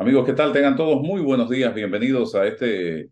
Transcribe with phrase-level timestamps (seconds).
[0.00, 0.50] Amigos, ¿qué tal?
[0.50, 1.74] Tengan todos muy buenos días.
[1.74, 3.10] Bienvenidos a este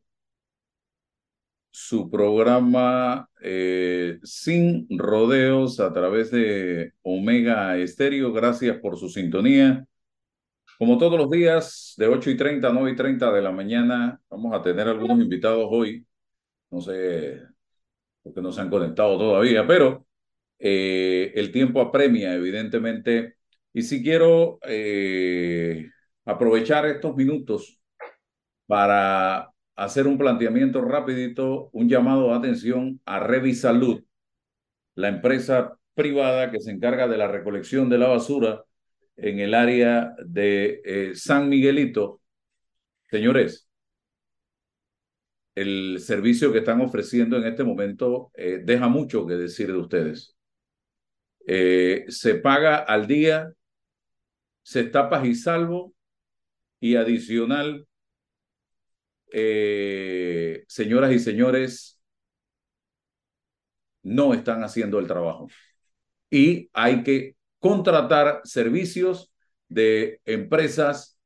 [1.71, 8.33] su programa eh, Sin Rodeos a través de Omega Estéreo.
[8.33, 9.87] Gracias por su sintonía.
[10.79, 14.19] Como todos los días, de 8 y 30 a 9 y 30 de la mañana,
[14.31, 16.07] vamos a tener algunos invitados hoy.
[16.71, 17.43] No sé
[18.23, 20.07] por qué no se han conectado todavía, pero
[20.59, 23.37] eh, el tiempo apremia, evidentemente.
[23.75, 25.91] Y si quiero eh,
[26.29, 27.81] aprovechar estos minutos
[28.67, 34.05] para hacer un planteamiento rapidito, un llamado de atención a Revisalud,
[34.95, 38.63] la empresa privada que se encarga de la recolección de la basura
[39.17, 42.21] en el área de eh, San Miguelito.
[43.11, 43.67] Señores,
[45.55, 50.37] el servicio que están ofreciendo en este momento eh, deja mucho que decir de ustedes.
[51.47, 53.51] Eh, se paga al día,
[54.63, 55.95] se está y salvo
[56.81, 57.87] y adicional,
[59.33, 62.01] eh, señoras y señores,
[64.03, 65.49] no están haciendo el trabajo.
[66.31, 69.33] Y hay que contratar servicios
[69.69, 71.19] de empresas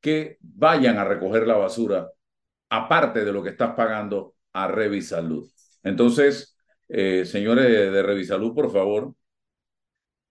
[0.00, 2.10] que vayan a recoger la basura,
[2.68, 5.50] aparte de lo que estás pagando a Revisalud.
[5.82, 6.56] Entonces,
[6.88, 9.14] eh, señores de Revisalud, por favor,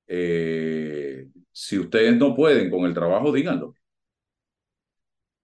[0.08, 3.76] eh, si ustedes no pueden con el trabajo, díganlo.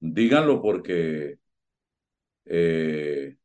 [0.02, 1.40] Díganlo porque
[2.46, 3.38] eh,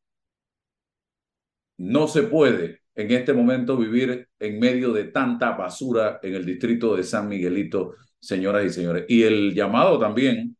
[1.78, 6.96] no se puede en este momento vivir en medio de tanta basura en el distrito
[6.96, 9.04] de San Miguelito, señoras y señores.
[9.08, 10.56] Y el llamado también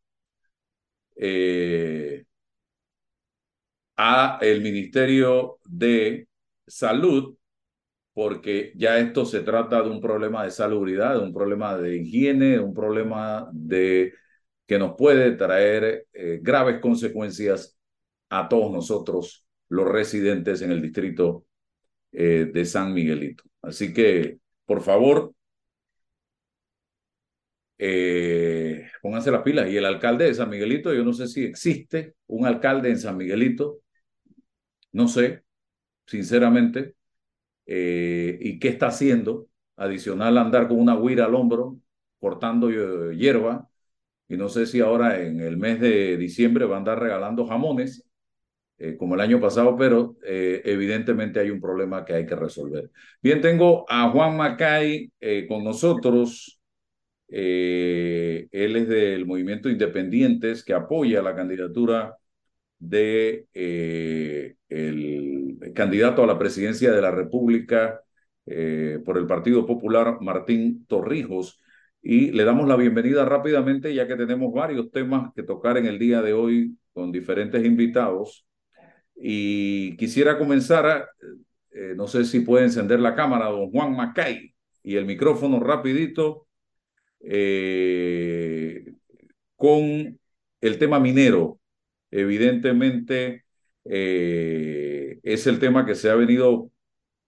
[1.16, 2.24] eh,
[3.96, 6.28] a el Ministerio de
[6.68, 7.36] Salud
[8.17, 12.53] porque ya esto se trata de un problema de salubridad, de un problema de higiene,
[12.53, 14.14] de un problema de
[14.67, 17.78] que nos puede traer eh, graves consecuencias
[18.31, 21.45] a todos nosotros, los residentes en el distrito
[22.13, 23.45] eh, de San Miguelito.
[23.61, 25.35] Así que, por favor,
[27.77, 29.69] eh, pónganse las pilas.
[29.70, 33.19] Y el alcalde de San Miguelito, yo no sé si existe un alcalde en San
[33.19, 33.80] Miguelito,
[34.92, 35.42] no sé,
[36.07, 36.96] sinceramente,
[37.66, 41.78] eh, y qué está haciendo, adicional a andar con una huira al hombro,
[42.18, 42.70] cortando
[43.12, 43.68] hierba,
[44.28, 48.04] y no sé si ahora en el mes de diciembre va a andar regalando jamones,
[48.78, 52.90] eh, como el año pasado, pero eh, evidentemente hay un problema que hay que resolver.
[53.22, 55.10] Bien, tengo a Juan Macay
[55.48, 56.60] con nosotros.
[57.28, 62.16] él es del movimiento Independientes que apoya la candidatura
[62.79, 63.47] de
[64.69, 68.01] el candidato a la presidencia de la República
[68.47, 71.61] eh, por el Partido Popular, Martín Torrijos.
[72.01, 75.98] Y le damos la bienvenida rápidamente, ya que tenemos varios temas que tocar en el
[75.98, 78.47] día de hoy con diferentes invitados.
[79.17, 81.08] Y quisiera comenzar,
[81.73, 86.47] eh, no sé si puede encender la cámara, don Juan Macay, y el micrófono rapidito,
[87.20, 88.85] eh,
[89.57, 90.19] con
[90.61, 91.58] el tema minero.
[92.16, 93.44] Evidentemente,
[93.84, 96.70] eh, es el tema que se ha venido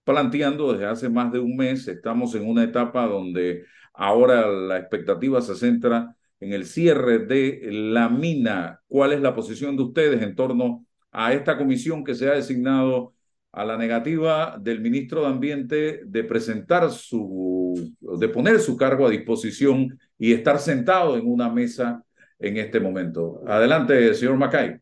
[0.03, 1.87] planteando desde hace más de un mes.
[1.87, 8.09] Estamos en una etapa donde ahora la expectativa se centra en el cierre de la
[8.09, 8.81] mina.
[8.87, 13.13] ¿Cuál es la posición de ustedes en torno a esta comisión que se ha designado
[13.51, 19.11] a la negativa del ministro de Ambiente de presentar su, de poner su cargo a
[19.11, 22.03] disposición y estar sentado en una mesa
[22.39, 23.41] en este momento?
[23.47, 24.79] Adelante, señor Macay.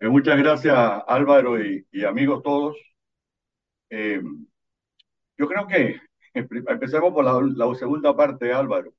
[0.00, 0.76] Eh, muchas gracias
[1.06, 2.76] Álvaro y, amigos todos.
[3.90, 4.22] Eh,
[5.36, 6.00] yo creo que
[6.34, 8.92] empecemos por la, segunda parte, Álvaro,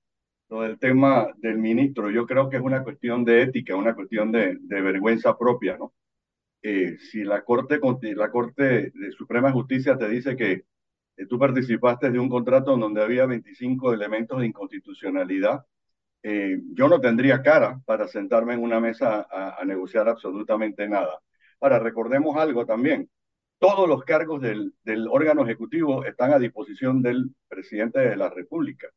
[0.50, 2.10] lo del tema del ministro.
[2.12, 5.94] Yo creo que es una cuestión de ética, una cuestión de, vergüenza propia, ¿no?
[6.62, 7.80] Eh, si la Corte,
[8.16, 10.66] la Corte de Suprema Justicia te dice que
[11.30, 15.66] tú participaste de un contrato donde había 25 elementos de inconstitucionalidad,
[16.24, 21.20] eh, yo no tendría cara para sentarme en una mesa a, negociar absolutamente nada.
[21.62, 23.10] Ahora, recordemos algo también.
[23.60, 28.88] Todos los cargos del, del, órgano ejecutivo están a disposición del presidente de la República.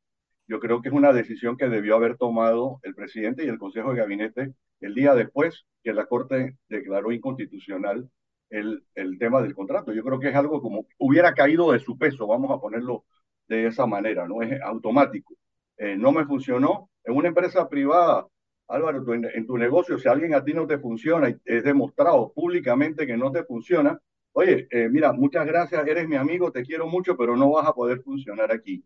[0.46, 3.92] Yo creo que es una decisión que debió haber tomado el presidente y el Consejo
[3.92, 8.08] de Gabinete el día después que la Corte declaró inconstitucional
[8.50, 9.92] el, el tema del contrato.
[9.92, 13.04] Yo creo que es algo como hubiera caído de su peso, vamos a ponerlo
[13.48, 15.34] de esa manera, no es automático.
[15.76, 18.26] Eh, no me funcionó, en una empresa privada,
[18.68, 23.06] Álvaro, en tu negocio, si alguien a ti no te funciona y es demostrado públicamente
[23.06, 24.00] que no te funciona,
[24.32, 27.74] oye, eh, mira, muchas gracias, eres mi amigo, te quiero mucho, pero no vas a
[27.74, 28.84] poder funcionar aquí.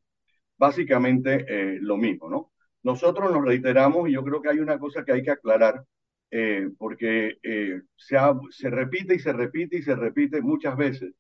[0.59, 2.53] Básicamente eh, lo mismo, ¿no?
[2.83, 5.85] nosotros nos reiteramos y yo creo que hay una cosa que hay que aclarar,
[6.31, 7.39] eh, porque
[7.97, 8.17] se,
[8.51, 11.13] se repite y se repite y se repite muchas veces,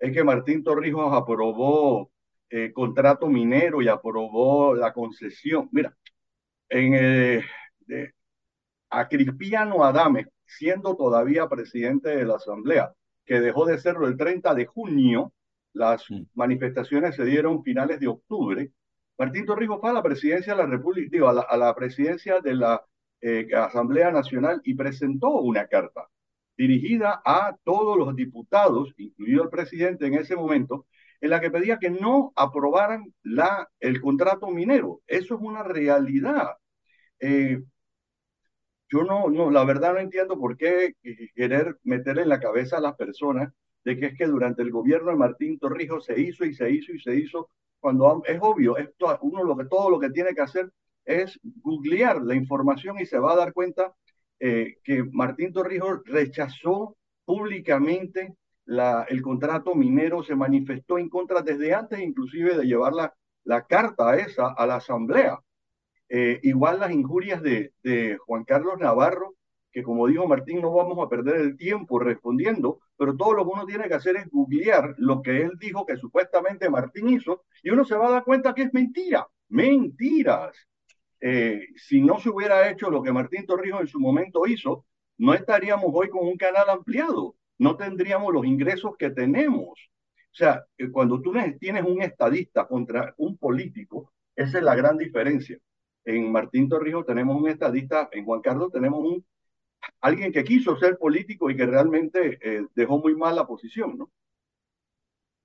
[0.00, 2.10] es que Martín Torrijos aprobó
[2.54, 5.70] eh, contrato minero y aprobó la concesión.
[5.72, 5.96] Mira,
[6.72, 7.44] en,
[8.90, 12.92] a Cristiano Adame, siendo todavía presidente de la Asamblea,
[13.24, 15.32] que dejó de serlo el 30 de junio,
[15.72, 16.22] las mm.
[16.34, 18.72] manifestaciones se dieron finales de octubre.
[19.18, 22.84] Martín Torrijos fue a la presidencia de la República, digo, a la, presidencia de la
[23.20, 26.08] eh, Asamblea Nacional y presentó una carta
[26.56, 30.86] dirigida a todos los diputados, incluido el presidente en ese momento,
[31.20, 35.00] en la que pedía que no aprobaran la, el contrato minero.
[35.06, 36.56] Eso es una realidad.
[37.22, 37.62] Eh,
[38.90, 40.94] yo no, no, la verdad no entiendo por qué
[41.34, 43.52] querer meter en la cabeza a las personas
[43.84, 46.92] de que es que durante el gobierno de Martín Torrijos se hizo y se hizo
[46.92, 47.48] y se hizo,
[47.80, 50.70] cuando es obvio, esto, uno lo que, todo lo que tiene que hacer
[51.04, 53.94] es googlear la información y se va a dar cuenta
[54.40, 58.34] eh, que Martín Torrijos rechazó públicamente
[59.08, 63.14] el contrato minero, se manifestó en contra desde antes inclusive de llevar la,
[63.44, 65.38] la carta esa a la asamblea.
[66.14, 67.72] Eh, igual las injurias de,
[68.26, 69.34] Juan Carlos Navarro,
[69.72, 73.50] que como dijo Martín, no vamos a perder el tiempo respondiendo, pero todo lo que
[73.54, 77.70] uno tiene que hacer es googlear lo que él dijo que supuestamente Martín hizo y
[77.70, 80.54] uno se va a dar cuenta que es mentira, mentiras.
[81.18, 84.84] Eh, si no se hubiera hecho lo que Martín Torrijos en su momento hizo,
[85.16, 89.70] no estaríamos hoy con un canal ampliado, no tendríamos los ingresos que tenemos.
[90.30, 94.98] O sea, eh, cuando tú tienes un estadista contra un político, esa es la gran
[94.98, 95.58] diferencia
[96.04, 99.24] en Martín Torrijos tenemos un estadista, en Juan Carlos tenemos un
[100.00, 104.10] alguien que quiso ser político y que realmente eh, dejó muy mal la posición, ¿no?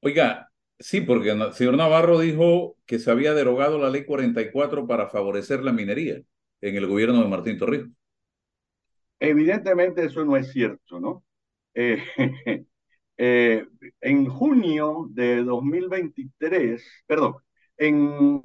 [0.02, 5.08] Oiga, sí, porque el señor Navarro dijo que se había derogado la ley 44 para
[5.08, 6.22] favorecer la minería
[6.62, 7.90] en el gobierno de Martín Torrijos.
[9.20, 11.24] Evidentemente eso no es cierto, ¿no?
[11.74, 12.04] Eh,
[13.18, 13.66] eh,
[14.02, 17.36] en junio de 2023, perdón,
[17.78, 18.42] en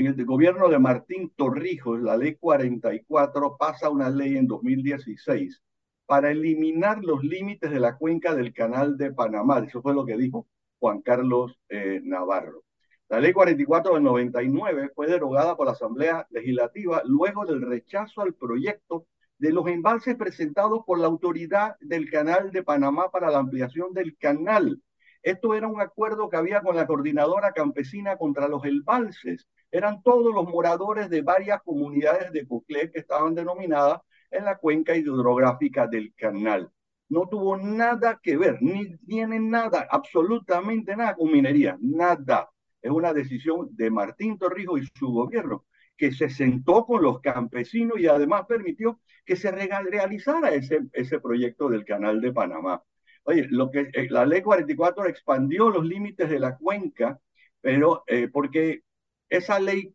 [0.00, 5.60] en el gobierno de Martín Torrijos, la ley 44 pasa una ley en 2016
[6.06, 9.58] para eliminar los límites de la cuenca del canal de Panamá.
[9.66, 10.46] Eso fue lo que dijo
[10.78, 12.62] Juan Carlos eh, Navarro.
[13.08, 18.34] La ley 44 del 99 fue derogada por la Asamblea Legislativa luego del rechazo al
[18.34, 19.06] proyecto
[19.38, 24.16] de los embalses presentados por la autoridad del canal de Panamá para la ampliación del
[24.16, 24.80] canal.
[25.24, 30.34] Esto era un acuerdo que había con la coordinadora campesina contra los embalses eran todos
[30.34, 34.00] los moradores de varias comunidades de Coclé que estaban denominadas
[34.30, 36.70] en la cuenca hidrográfica del canal.
[37.08, 42.50] No tuvo nada que ver, ni tiene nada, absolutamente nada con minería, nada.
[42.82, 45.64] Es una decisión de Martín Torrijos y su gobierno,
[45.96, 51.68] que se sentó con los campesinos y además permitió que se realizara ese, ese proyecto
[51.68, 52.82] del canal de Panamá.
[53.24, 57.20] Oye, lo que, eh, la ley 44 expandió los límites de la cuenca,
[57.60, 58.82] pero eh, porque
[59.28, 59.94] esa ley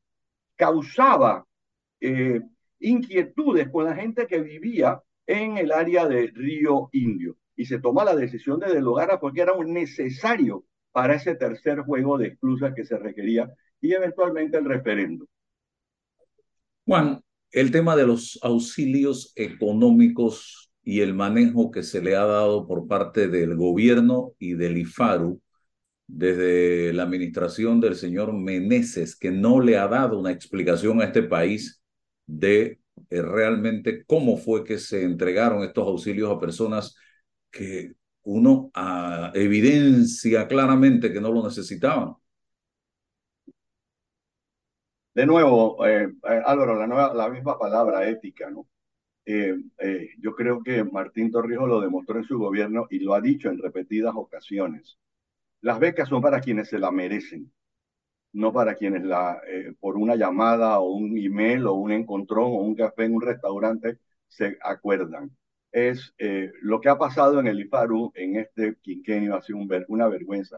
[0.56, 1.46] causaba
[2.00, 2.42] eh,
[2.80, 8.04] inquietudes con la gente que vivía en el área de Río Indio y se toma
[8.04, 12.86] la decisión de derogarla porque era un necesario para ese tercer juego de exclusas que
[12.86, 13.50] se requería
[13.80, 15.28] y eventualmente el referendo.
[16.86, 22.68] Juan, el tema de los auxilios económicos y el manejo que se le ha dado
[22.68, 25.42] por parte del gobierno y del IFARU
[26.08, 31.24] desde la administración del señor Meneses, que no le ha dado una explicación a este
[31.24, 31.82] país
[32.26, 36.96] de eh, realmente cómo fue que se entregaron estos auxilios a personas
[37.52, 37.94] que
[38.24, 42.16] uno ah, evidencia claramente que no lo necesitaban.
[45.14, 48.68] De nuevo, eh, eh, Álvaro, la, misma palabra ética, ¿no?
[49.26, 53.58] yo creo que Martín Torrijos lo demostró en su gobierno y lo ha dicho en
[53.58, 54.98] repetidas ocasiones.
[55.64, 57.50] Las becas son para quienes se la merecen,
[58.34, 62.58] no para quienes la, eh, por una llamada o un email o un encontrón o
[62.58, 65.32] un café en un restaurante se acuerdan.
[65.72, 70.10] Es eh, lo que ha pasado en el IFARU en este quinquenio ha sido una
[70.10, 70.58] vergüenza.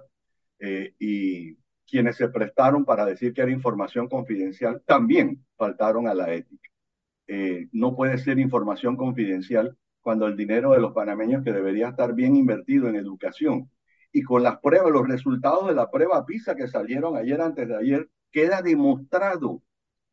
[0.59, 1.55] Eh, y
[1.87, 6.69] quienes se prestaron para decir que era información confidencial también faltaron a la ética.
[7.73, 12.35] no puede ser información confidencial cuando el dinero de los panameños que debería estar bien
[12.35, 13.69] invertido en educación
[14.15, 17.75] y con las pruebas, los resultados de la prueba PISA que salieron ayer antes de
[17.75, 19.61] ayer, queda demostrado.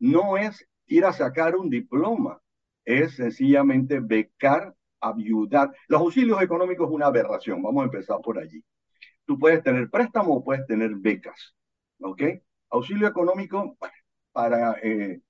[0.01, 2.43] No es ir a sacar un diploma,
[2.85, 5.71] es sencillamente becar, ayudar.
[5.87, 8.65] Los auxilios económicos es una aberración, vamos a empezar por allí.
[9.25, 11.55] Tú puedes tener préstamo o puedes tener becas,
[12.01, 12.23] ¿ok?
[12.71, 13.79] Auxilio económico,
[14.33, 15.21] para eh,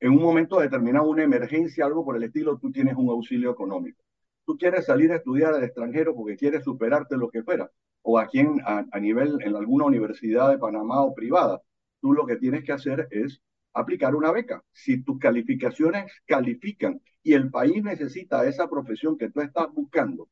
[0.00, 4.02] en un momento determinado, una emergencia, algo por el estilo, tú tienes un auxilio económico.
[4.44, 7.70] Tú quieres salir a estudiar al extranjero porque quieres superarte lo que fuera,
[8.02, 11.62] o aquí en, a, nivel en alguna universidad de Panamá o privada,
[12.00, 13.40] tú lo que tienes que hacer es
[13.72, 14.62] aplicar una beca.
[14.72, 20.28] Si tus calificaciones califican y el país necesita esa profesión que tú estás buscando,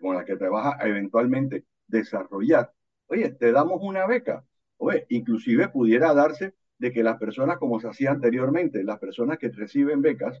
[0.00, 2.72] con la que te vas a eventualmente desarrollar,
[3.06, 4.44] oye, te damos una beca.
[4.76, 9.48] Oye, inclusive pudiera darse de que las personas, como se hacía anteriormente, las personas que
[9.48, 10.40] reciben becas,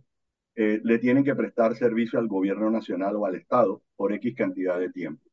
[0.54, 4.78] eh, le tienen que prestar servicio al gobierno nacional o al Estado por X cantidad
[4.78, 5.27] de tiempo.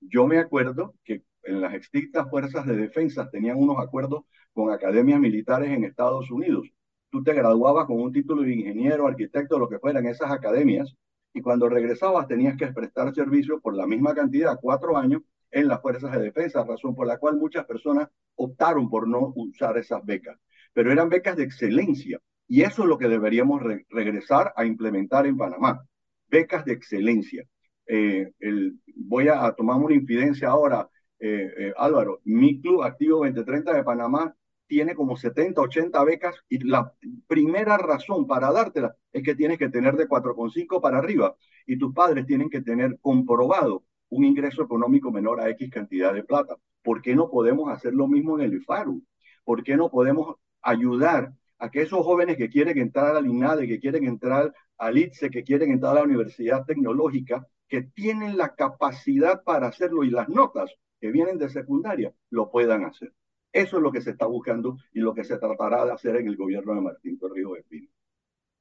[0.00, 5.20] Yo me acuerdo que en las estrictas fuerzas de defensa tenían unos acuerdos con academias
[5.20, 6.68] militares en Estados Unidos.
[7.10, 10.94] Tú te graduabas con un título de ingeniero, arquitecto, lo que fuera en esas academias,
[11.32, 15.80] y cuando regresabas tenías que prestar servicio por la misma cantidad, cuatro años, en las
[15.80, 20.38] fuerzas de defensa, razón por la cual muchas personas optaron por no usar esas becas.
[20.72, 25.26] Pero eran becas de excelencia, y eso es lo que deberíamos re regresar a implementar
[25.26, 25.86] en Panamá.
[26.28, 27.44] Becas de excelencia.
[27.86, 30.88] Eh, el, voy a, a, tomar una infidencia ahora,
[31.18, 32.20] eh, eh, Álvaro.
[32.24, 34.34] Mi club Activo 2030 de Panamá
[34.66, 36.92] tiene como 70, 80 becas y la
[37.26, 41.94] primera razón para dártela es que tienes que tener de 4,5 para arriba y tus
[41.94, 46.56] padres tienen que tener comprobado un ingreso económico menor a X cantidad de plata.
[46.82, 49.02] ¿Por qué no podemos hacer lo mismo en el IFARU?
[49.44, 53.80] ¿Por qué no podemos ayudar a que esos jóvenes que quieren entrar al INADE, que
[53.80, 59.42] quieren entrar al ITSE, que quieren entrar a la Universidad Tecnológica, que tienen la capacidad
[59.42, 60.70] para hacerlo y las notas
[61.00, 63.12] que vienen de secundaria lo puedan hacer?
[63.52, 66.28] Eso es lo que se está buscando y lo que se tratará de hacer en
[66.28, 67.88] el gobierno de Martín Torrijos de Pino.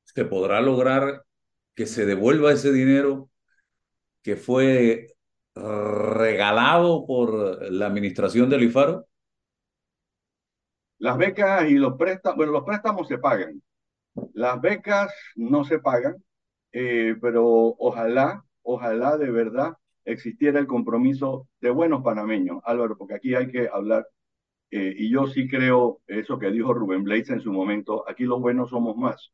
[0.04, 1.26] ¿Se podrá lograr
[1.74, 3.30] que se devuelva ese dinero
[4.22, 5.16] que fue
[5.56, 9.08] regalado por la administración del IFARO?
[10.98, 13.62] Las becas y los préstamos, bueno, los préstamos se pagan.
[14.34, 16.24] Las becas no se pagan,
[16.72, 17.46] eh, pero
[17.78, 23.70] ojalá, ojalá de verdad existiera el compromiso de buenos panameños, Álvaro, porque aquí hay que
[23.72, 24.06] hablar
[24.72, 28.42] eh, y yo sí creo eso que dijo Rubén Blades en su momento, aquí los
[28.42, 29.32] buenos somos más.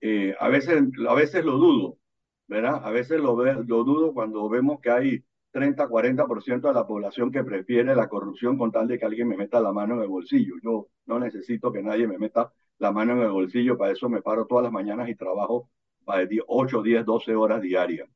[0.00, 1.98] Eh, a, veces, a veces lo dudo,
[2.46, 2.80] ¿verdad?
[2.84, 7.44] A veces lo, lo dudo cuando vemos que hay 30, 40% de la población que
[7.44, 10.54] prefiere la corrupción con tal de que alguien me meta la mano en el bolsillo.
[10.62, 14.22] Yo no necesito que nadie me meta la mano en el bolsillo, para eso me
[14.22, 15.68] paro todas las mañanas y trabajo
[16.04, 18.08] para 8, 10, 12 horas diarias.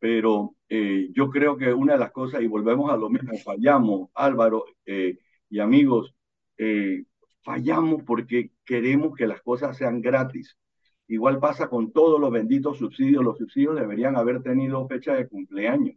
[0.00, 4.10] Pero eh, yo creo que una de las cosas, y volvemos a lo mismo, fallamos,
[4.14, 5.18] Álvaro, eh,
[5.50, 6.14] y amigos,
[6.58, 7.04] eh,
[7.42, 10.56] fallamos porque queremos que las cosas sean gratis.
[11.06, 13.22] Igual pasa con todos los benditos subsidios.
[13.24, 15.96] Los subsidios deberían haber tenido fecha de cumpleaños.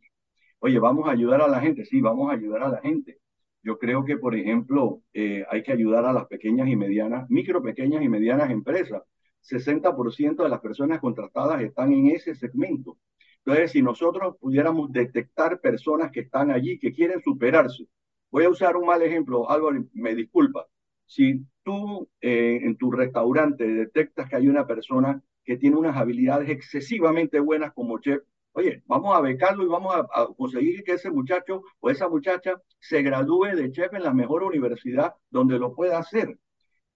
[0.60, 1.86] Oye, vamos a ayudar a la gente.
[1.86, 3.20] Sí, vamos a ayudar a la gente.
[3.64, 8.04] Yo creo que, por ejemplo, hay que ayudar a las pequeñas y medianas, micro, pequeñas
[8.04, 9.04] y medianas empresas.
[9.44, 12.98] 60% de las personas contratadas están en ese segmento.
[13.46, 17.88] Entonces, si nosotros pudiéramos detectar personas que están allí, que quieren superarse,
[18.34, 20.66] Voy a usar un mal ejemplo, Álvaro, me disculpa.
[21.06, 26.50] Si tú eh, en tu restaurante detectas que hay una persona que tiene unas habilidades
[26.50, 28.24] excesivamente buenas como chef,
[28.54, 32.60] oye, vamos a becarlo y vamos a, a, conseguir que ese muchacho o esa muchacha
[32.80, 36.40] se gradúe de chef en la mejor universidad donde lo pueda hacer.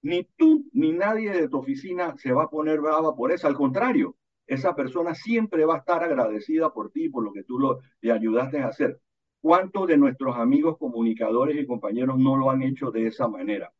[0.01, 3.53] Ni tú ni nadie de tu oficina se va a poner brava por eso, al
[3.55, 4.16] contrario,
[4.47, 8.11] esa persona siempre va a estar agradecida por ti, por lo que tú lo, le
[8.11, 8.99] ayudaste a hacer.
[9.41, 13.71] ¿Cuántos de nuestros amigos comunicadores y compañeros no lo han hecho de esa manera?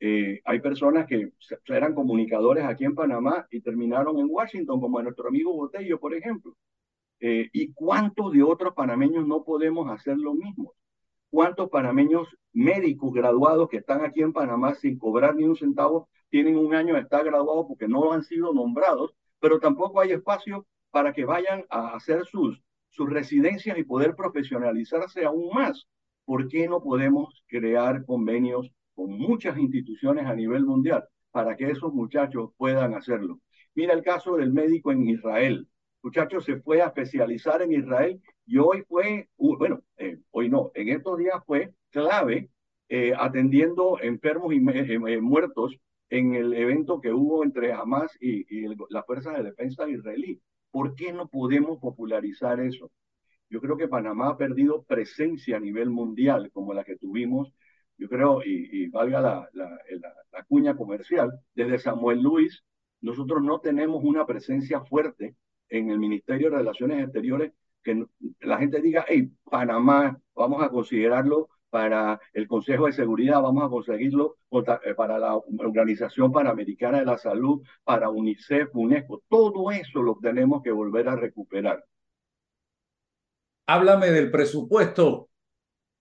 [0.00, 1.32] Eh, hay personas que
[1.66, 6.56] eran comunicadores aquí en Panamá y terminaron en Washington, como nuestro amigo Botello, por ejemplo.
[7.20, 10.74] Eh, ¿Y cuántos de otros panameños no podemos hacer lo mismo?
[11.30, 16.56] ¿Cuántos panameños médicos graduados que están aquí en Panamá sin cobrar ni un centavo tienen
[16.56, 21.12] un año de estar graduados porque no han sido nombrados, pero tampoco hay espacio para
[21.12, 25.86] que vayan a hacer sus sus residencias y poder profesionalizarse aún más.
[26.24, 31.92] ¿Por qué no podemos crear convenios con muchas instituciones a nivel mundial para que esos
[31.92, 33.40] muchachos puedan hacerlo?
[33.74, 35.54] Mira el caso del médico en Israel.
[35.58, 35.68] El
[36.02, 40.88] muchacho se fue a especializar en Israel y hoy fue, bueno, eh, hoy no, en
[40.88, 42.50] estos días fue clave
[42.88, 45.76] eh, atendiendo enfermos y eh, eh, muertos
[46.10, 48.44] en el evento que hubo entre Hamas y,
[48.90, 50.40] las fuerzas de defensa israelí.
[50.70, 52.90] ¿Por qué no podemos popularizar eso?
[53.50, 57.52] Yo creo que Panamá ha perdido presencia a nivel mundial como la que tuvimos,
[57.96, 62.62] yo creo, y, y valga la, la, cuña comercial, desde Samuel Luis,
[63.00, 65.36] nosotros no tenemos una presencia fuerte
[65.68, 68.06] en el Ministerio de Relaciones Exteriores que
[68.40, 73.68] la gente diga, hey, Panamá, vamos a considerarlo para el Consejo de Seguridad, vamos a
[73.68, 74.36] conseguirlo
[74.84, 79.22] eh, para la Organización Panamericana de la Salud, para UNICEF, UNESCO.
[79.28, 81.84] Todo eso lo tenemos que volver a recuperar.
[83.66, 85.28] Háblame del presupuesto.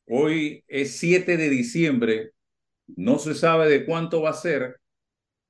[0.07, 2.31] Hoy es 7 de diciembre.
[2.88, 4.79] No se sabe de cuánto va a ser.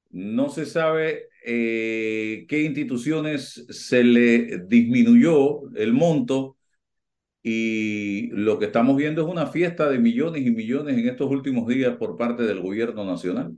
[0.09, 6.56] No se sabe eh, qué instituciones se le disminuyó el monto
[7.49, 11.65] y lo que estamos viendo es una fiesta de millones y millones en estos últimos
[11.65, 13.57] días por parte del gobierno nacional.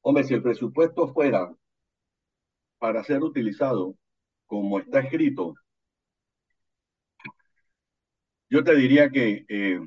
[0.00, 1.54] Hombre, si el presupuesto fuera
[2.78, 3.94] para ser utilizado
[4.46, 5.54] como está escrito,
[8.48, 9.78] yo te diría que, eh,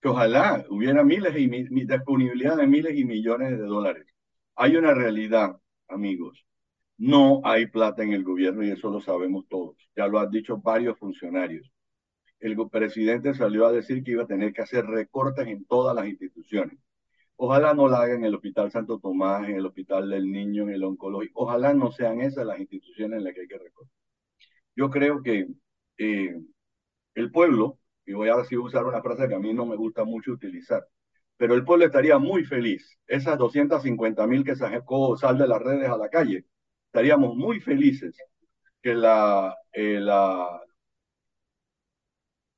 [0.00, 1.46] que ojalá hubiera miles y
[1.86, 4.06] disponibilidad de miles y millones de dólares.
[4.56, 6.47] Hay una realidad, amigos,
[6.98, 9.76] no hay plata en el gobierno y eso lo sabemos todos.
[9.96, 11.70] Ya lo han dicho varios funcionarios.
[12.40, 16.06] El presidente salió a decir que iba a tener que hacer recortes en todas las
[16.06, 16.78] instituciones.
[17.36, 20.70] Ojalá no lo hagan en el Hospital Santo Tomás, en el Hospital del Niño, en
[20.70, 21.44] el Oncológico.
[21.44, 23.94] Ojalá no sean esas las instituciones en las que hay que recortar.
[24.74, 25.48] Yo creo que
[25.98, 26.40] eh,
[27.14, 30.32] el pueblo, y voy a usar una frase que a mí no me gusta mucho
[30.32, 30.86] utilizar,
[31.36, 32.98] pero el pueblo estaría muy feliz.
[33.06, 36.44] Esas 250 mil que sacó sal de las redes a la calle,
[36.88, 38.16] estaríamos muy felices
[38.82, 40.62] que la, eh, la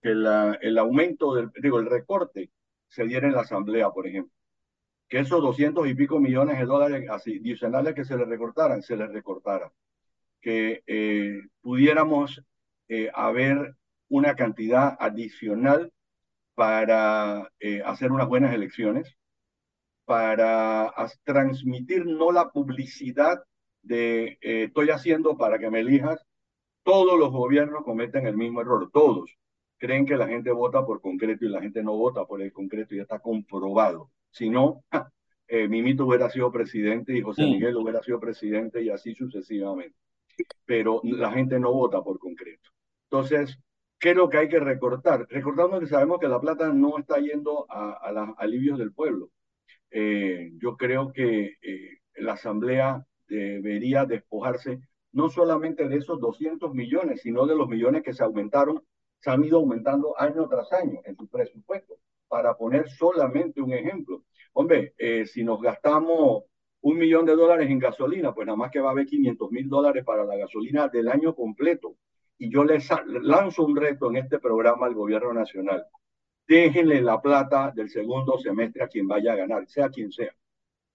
[0.01, 2.51] que la, el aumento del, digo, el recorte
[2.89, 4.33] se diera en la asamblea, por ejemplo.
[5.09, 9.11] Que esos doscientos y pico millones de dólares adicionales que se le recortaran, se les
[9.11, 9.73] recortara.
[10.41, 12.43] Que eh, pudiéramos
[12.89, 13.75] eh, haber
[14.09, 15.93] una cantidad adicional
[16.55, 17.51] para
[17.85, 19.17] hacer unas buenas elecciones,
[20.05, 20.93] para
[21.25, 23.43] transmitir no la publicidad
[23.83, 26.25] de eh, estoy haciendo para que me elijas,
[26.83, 29.37] todos los gobiernos cometen el mismo error, todos.
[29.79, 32.95] Creen que la gente vota por concreto y la gente no vota por el concreto,
[32.95, 34.11] ya está comprobado.
[34.31, 34.85] Si no,
[35.49, 39.97] eh, Mimito hubiera sido presidente y José Miguel hubiera sido presidente y así sucesivamente.
[40.64, 42.71] Pero la gente no vota por concreto.
[43.05, 43.59] Entonces,
[43.99, 45.27] ¿qué es lo que hay que recortar?
[45.29, 49.31] Recordando que sabemos que la plata no está yendo a, los alivios del pueblo.
[49.90, 51.57] Eh, yo creo que
[52.14, 53.05] la Asamblea
[53.37, 54.81] debería despojarse
[55.12, 58.83] no solamente de esos 200 millones, sino de los millones que se aumentaron,
[59.19, 61.95] se han ido aumentando año tras año en su presupuesto.
[62.29, 66.45] Para poner solamente un ejemplo, hombre, eh, si nos gastamos
[66.83, 69.69] un millón de dólares en gasolina, pues nada más que va a haber 500 mil
[69.69, 71.97] dólares para la gasolina del año completo.
[72.38, 75.85] Y yo les lanzo un reto en este programa al gobierno nacional.
[76.47, 80.35] Déjenle la plata del segundo semestre a quien vaya a ganar, sea quien sea.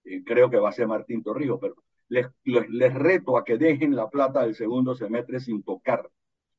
[0.04, 1.76] Eh, creo que va a ser Martín Torrijos, pero
[2.08, 6.08] les, les, reto a que dejen la plata del segundo semestre sin tocar.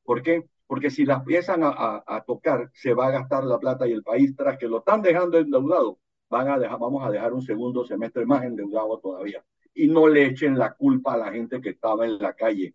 [0.04, 0.48] ¿Por qué?
[0.66, 4.36] Porque si la empiezan a, tocar, se va a gastar la plata y el país,
[4.36, 8.26] tras que lo están dejando endeudado, van a dejar, vamos a dejar un segundo semestre
[8.26, 9.42] más endeudado todavía.
[9.72, 12.74] Y no le echen la culpa a la gente que estaba en la calle,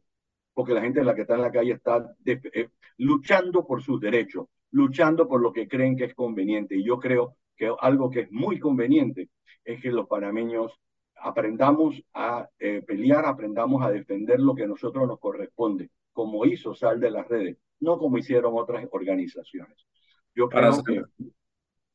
[0.53, 3.99] porque la gente en la que está en la calle está eh, luchando por sus
[3.99, 6.75] derechos, luchando por lo que creen que es conveniente.
[6.75, 9.29] Y yo creo que algo que es muy conveniente
[9.63, 10.79] es que los panameños
[11.23, 16.75] aprendamos a eh, pelear, aprendamos a defender lo que a nosotros nos corresponde, como hizo
[16.75, 19.87] Sal de las Redes, no como hicieron otras organizaciones.
[20.35, 21.01] Yo creo que...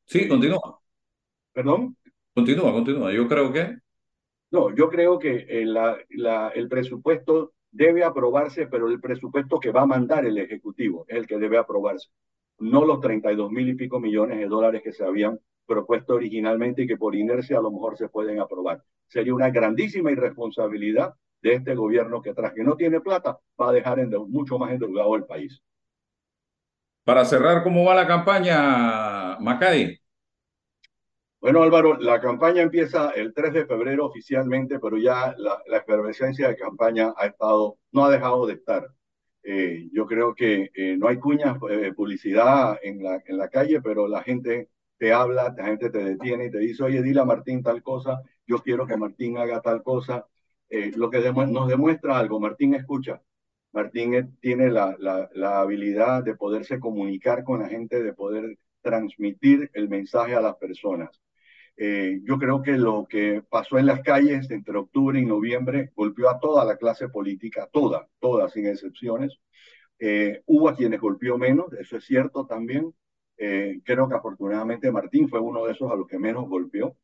[0.05, 0.79] Sí, continúa.
[1.53, 1.95] ¿Perdón?
[2.33, 3.13] Continúa, continúa.
[3.13, 3.77] Yo creo que...
[4.51, 9.71] No, yo creo que eh, la, la, el presupuesto debe aprobarse, pero el presupuesto que
[9.71, 12.09] va a mandar el Ejecutivo es el que debe aprobarse,
[12.59, 16.87] no los 32 mil y pico millones de dólares que se habían propuesto originalmente y
[16.87, 18.83] que por inercia a lo mejor se pueden aprobar.
[19.07, 23.73] Sería una grandísima irresponsabilidad de este gobierno que tras que no tiene plata va a
[23.73, 25.61] dejar mucho más endeudado el país.
[27.03, 29.99] Para cerrar, ¿cómo va la campaña, Macay?
[31.41, 36.57] Bueno, Álvaro, la campaña empieza el 3 de febrero oficialmente, pero ya la, efervescencia de
[36.57, 38.87] campaña ha estado, no ha dejado de estar.
[39.43, 43.81] Eh, yo creo que eh, no hay cuñas eh, publicidad en la, en la calle,
[43.81, 47.25] pero la gente te habla, la gente te detiene y te dice, oye, dile a
[47.25, 50.27] Martín tal cosa, yo quiero que Martín haga tal cosa.
[50.69, 53.21] Eh, lo que nos demuestra algo, Martín escucha.
[53.71, 59.89] Martín tiene la, la, habilidad de poderse comunicar con la gente, de poder transmitir el
[59.89, 61.09] mensaje a las personas.
[61.81, 66.29] Eh, yo creo que lo que pasó en las calles entre octubre y noviembre golpeó
[66.29, 69.39] a toda la clase política, toda, todas sin excepciones.
[69.97, 72.93] Eh, hubo a quienes golpeó menos, eso es cierto también,
[73.37, 76.97] eh, creo que afortunadamente Martín fue uno de esos a los que menos golpeó,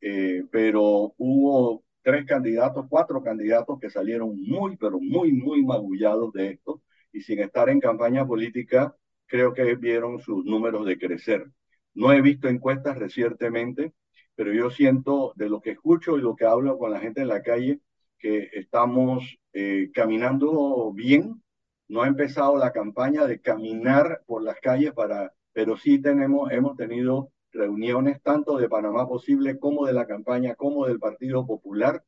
[0.00, 6.52] eh, pero hubo tres candidatos, cuatro candidatos que salieron muy, pero muy, muy magullados de
[6.52, 6.82] esto
[7.12, 8.94] y sin estar en campaña política,
[9.26, 11.46] creo que vieron sus números de crecer.
[11.94, 13.92] No he visto encuestas recientemente,
[14.34, 17.28] pero yo siento de lo que escucho y lo que hablo con la gente en
[17.28, 17.80] la calle
[18.18, 21.42] que estamos eh, caminando bien.
[21.88, 26.76] No ha empezado la campaña de caminar por las calles para, pero sí tenemos, hemos
[26.76, 32.02] tenido reuniones tanto de Panamá Posible como de la campaña, como del Partido Popular,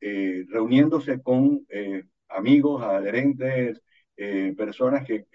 [0.00, 3.82] eh, reuniéndose con eh, amigos, adherentes,
[4.56, 5.26] personas que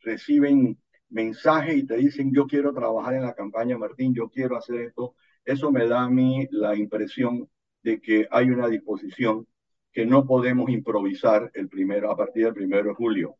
[0.00, 4.80] reciben mensajes y te dicen yo quiero trabajar en la campaña Martín, yo quiero hacer
[4.80, 5.14] esto.
[5.44, 7.48] Eso me da a mí la impresión
[7.82, 9.46] de que hay una disposición
[9.92, 13.36] que no podemos improvisar el primero, a partir del primero de julio.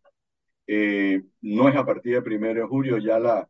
[0.67, 3.49] Eh, no es a partir del primero de julio, ya la,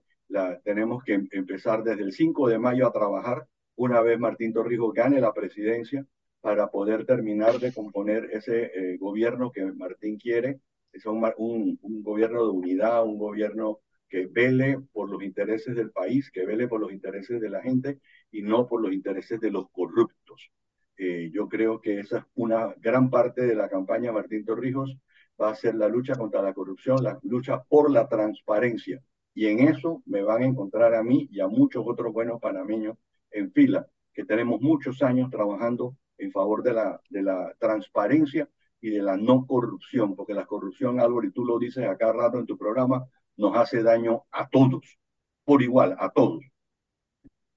[0.65, 5.21] tenemos que empezar desde el 5 de mayo a trabajar una vez Martín Torrijos gane
[5.21, 6.07] la presidencia
[6.41, 10.61] para poder terminar de componer ese eh, gobierno que Martín quiere,
[10.93, 16.31] es un, un, gobierno de unidad, un gobierno que vele por los intereses del país,
[16.31, 19.71] que vele por los intereses de la gente y no por los intereses de los
[19.71, 20.51] corruptos.
[20.97, 24.97] Eh, yo creo que esa es una gran parte de la campaña Martín Torrijos,
[25.41, 29.03] va a ser la lucha contra la corrupción, la lucha por la transparencia.
[29.35, 32.97] Y en eso me van a encontrar a mí y a muchos otros buenos panameños
[33.33, 38.49] en fila, que tenemos muchos años trabajando en favor de la, de la transparencia
[38.81, 42.39] y de la no corrupción, porque la corrupción, Álvaro, y tú lo dices acá rato
[42.39, 43.05] en tu programa,
[43.37, 44.99] nos hace daño a todos,
[45.45, 46.45] por igual, a todos.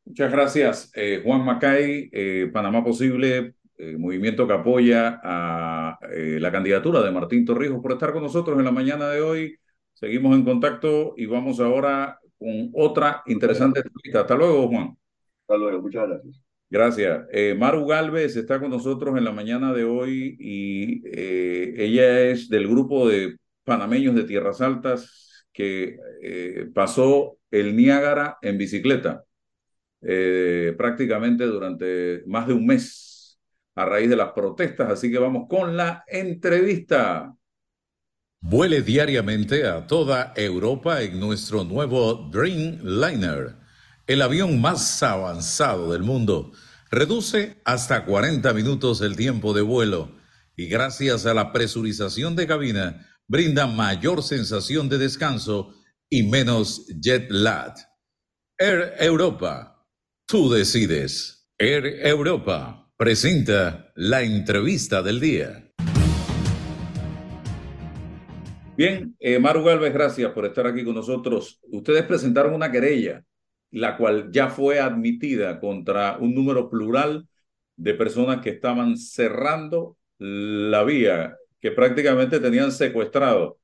[0.07, 7.01] Muchas gracias, eh, Juan Macay, eh, Panamá Posible, eh, movimiento que apoya a la candidatura
[7.01, 9.57] de Martín Torrijos por estar con nosotros en la mañana de hoy.
[9.93, 14.21] Seguimos en contacto y vamos ahora con otra interesante entrevista.
[14.21, 14.97] Hasta luego, Juan.
[15.41, 16.41] Hasta luego, muchas gracias.
[16.69, 17.27] Gracias.
[17.57, 23.07] Maru Galvez está con nosotros en la mañana de hoy y ella es del grupo
[23.07, 25.26] de panameños de Tierras Altas
[25.57, 29.23] que pasó el Niágara en bicicleta.
[30.01, 33.39] Eh, prácticamente durante más de un mes
[33.75, 34.91] a raíz de las protestas.
[34.91, 37.33] Así que vamos con la entrevista.
[38.39, 43.55] Vuele diariamente a toda Europa en nuestro nuevo Dreamliner,
[44.05, 46.51] el avión más avanzado del mundo.
[46.91, 50.15] Reduce hasta 40 minutos el tiempo de vuelo
[50.55, 55.73] y gracias a la presurización de cabina brinda mayor sensación de descanso
[56.09, 57.73] y menos jet lag.
[58.57, 59.77] Air Europa
[60.29, 61.49] Tú decides.
[61.57, 65.71] Air Europa presenta la entrevista del día.
[68.75, 71.61] Bien, eh, Maru Galvez, gracias por estar aquí con nosotros.
[71.71, 73.23] Ustedes presentaron una querella,
[73.71, 77.25] la cual ya fue admitida contra un número plural
[77.77, 81.37] de personas que estaban cerrando la vía,
[81.67, 83.59] que prácticamente tenían secuestrado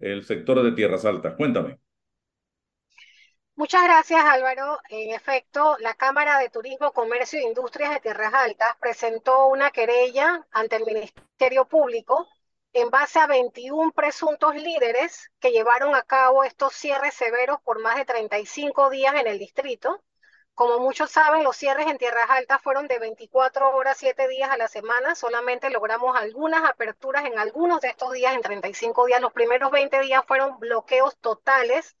[0.00, 1.34] el sector de Tierras Altas.
[1.36, 1.78] Cuéntame.
[3.54, 4.80] Muchas gracias, Álvaro.
[4.88, 10.44] En efecto, la Cámara de Turismo, Comercio e Industrias de Tierras Altas presentó una querella
[10.50, 12.26] ante el Ministerio Público
[12.72, 17.94] en base a 21 presuntos líderes que llevaron a cabo estos cierres severos por más
[17.94, 20.02] de 35 días en el distrito.
[20.54, 24.56] Como muchos saben, los cierres en Tierras Altas fueron de 24 horas, 7 días a
[24.56, 25.14] la semana.
[25.14, 29.20] Solamente logramos algunas aperturas en algunos de estos días, en 35 días.
[29.20, 31.96] Los primeros 20 días fueron bloqueos totales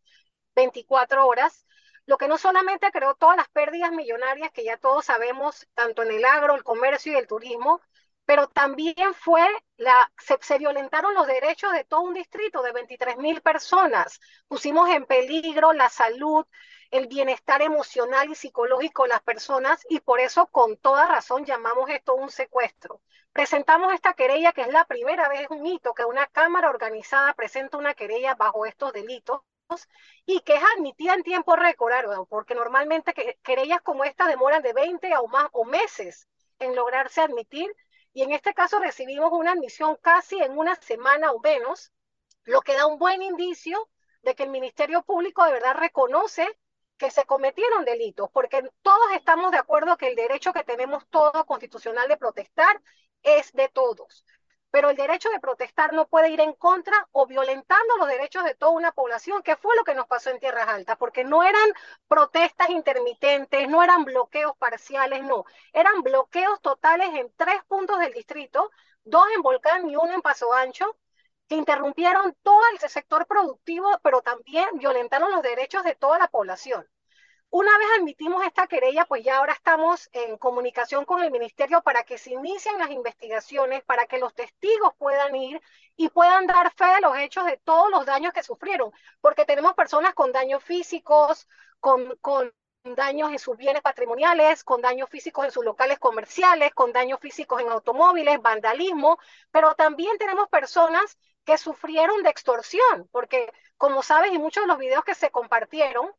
[0.54, 1.66] 24 horas,
[2.06, 6.12] lo que no solamente creó todas las pérdidas millonarias que ya todos sabemos, tanto en
[6.12, 7.80] el agro, el comercio y el turismo,
[8.26, 13.40] pero también fue la, se, violentaron los derechos de todo un distrito de 23 mil
[13.42, 14.20] personas.
[14.48, 16.46] Pusimos en peligro la salud,
[16.90, 21.90] el bienestar emocional y psicológico de las personas y por eso con toda razón llamamos
[21.90, 23.00] esto un secuestro.
[23.32, 27.34] Presentamos esta querella que es la primera vez, es un hito que una cámara organizada
[27.34, 29.40] presenta una querella bajo estos delitos
[30.24, 31.92] y que es admitida en tiempo récord,
[32.28, 37.74] porque normalmente querellas como esta demoran de 20 o más o meses en lograrse admitir
[38.14, 41.92] y en este caso recibimos una admisión casi en una semana o menos,
[42.44, 43.90] lo que da un buen indicio
[44.22, 46.48] de que el Ministerio Público de verdad reconoce
[46.96, 51.44] que se cometieron delitos, porque todos estamos de acuerdo que el derecho que tenemos todos
[51.44, 52.80] constitucional de protestar
[53.22, 54.24] es de todos
[54.74, 58.56] pero el derecho de protestar no puede ir en contra o violentando los derechos de
[58.56, 61.62] toda una población, que fue lo que nos pasó en Tierras Altas, porque no eran
[62.08, 68.72] protestas intermitentes, no eran bloqueos parciales, no, eran bloqueos totales en tres puntos del distrito,
[69.04, 70.96] dos en Volcán y uno en Paso Ancho,
[71.46, 76.84] que interrumpieron todo el sector productivo, pero también violentaron los derechos de toda la población.
[77.56, 82.02] Una vez admitimos esta querella, pues ya ahora estamos en comunicación con el ministerio para
[82.02, 85.62] que se inicien las investigaciones, para que los testigos puedan ir
[85.94, 88.90] y puedan dar fe de los hechos de todos los daños que sufrieron,
[89.20, 91.46] porque tenemos personas con daños físicos,
[91.78, 96.92] con, con daños en sus bienes patrimoniales, con daños físicos en sus locales comerciales, con
[96.92, 99.20] daños físicos en automóviles, vandalismo,
[99.52, 104.78] pero también tenemos personas que sufrieron de extorsión, porque como sabes, y muchos de los
[104.78, 106.12] videos que se compartieron,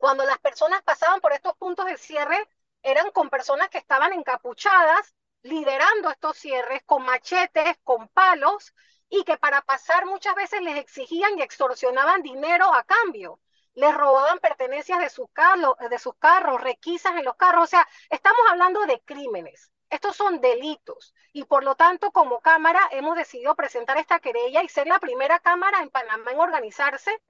[0.00, 2.48] cuando las personas pasaban por estos puntos de cierre,
[2.82, 8.74] eran con personas que estaban encapuchadas, liderando estos cierres, con machetes, con palos,
[9.10, 13.40] y que para pasar muchas veces les exigían y extorsionaban dinero a cambio.
[13.74, 17.64] Les robaban pertenencias de sus, carros, de sus carros, requisas en los carros.
[17.64, 19.70] O sea, estamos hablando de crímenes.
[19.90, 24.68] Estos son delitos y por lo tanto como Cámara hemos decidido presentar esta querella y
[24.70, 27.20] ser la primera Cámara en Panamá en organizarse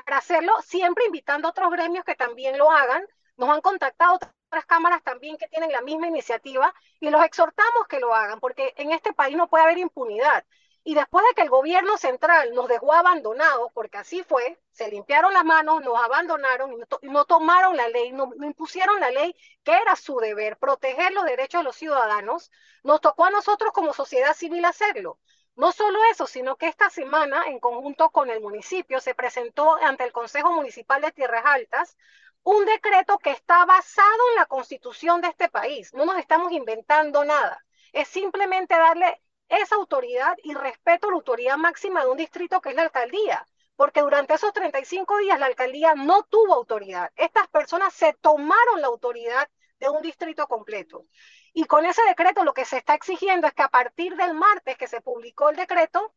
[0.00, 3.04] para hacerlo, siempre invitando a otros gremios que también lo hagan.
[3.36, 8.00] Nos han contactado otras cámaras también que tienen la misma iniciativa y los exhortamos que
[8.00, 10.44] lo hagan, porque en este país no puede haber impunidad.
[10.84, 15.32] Y después de que el gobierno central nos dejó abandonados, porque así fue, se limpiaron
[15.32, 19.72] las manos, nos abandonaron y no, tomaron la ley, no, no, impusieron la ley que
[19.72, 22.50] era su deber, proteger los derechos de los ciudadanos,
[22.82, 25.18] nos tocó a nosotros como sociedad civil hacerlo.
[25.54, 30.04] No solo eso, sino que esta semana, en conjunto con el municipio, se presentó ante
[30.04, 31.96] el Consejo Municipal de Tierras Altas
[32.42, 35.92] un decreto que está basado en la constitución de este país.
[35.94, 37.64] No nos estamos inventando nada.
[37.92, 42.70] Es simplemente darle esa autoridad y respeto a la autoridad máxima de un distrito que
[42.70, 43.46] es la alcaldía.
[43.76, 47.10] Porque durante esos 35 días la alcaldía no tuvo autoridad.
[47.16, 51.06] Estas personas se tomaron la autoridad de un distrito completo.
[51.52, 54.76] Y con ese decreto lo que se está exigiendo es que a partir del martes
[54.78, 56.14] que se publicó el decreto,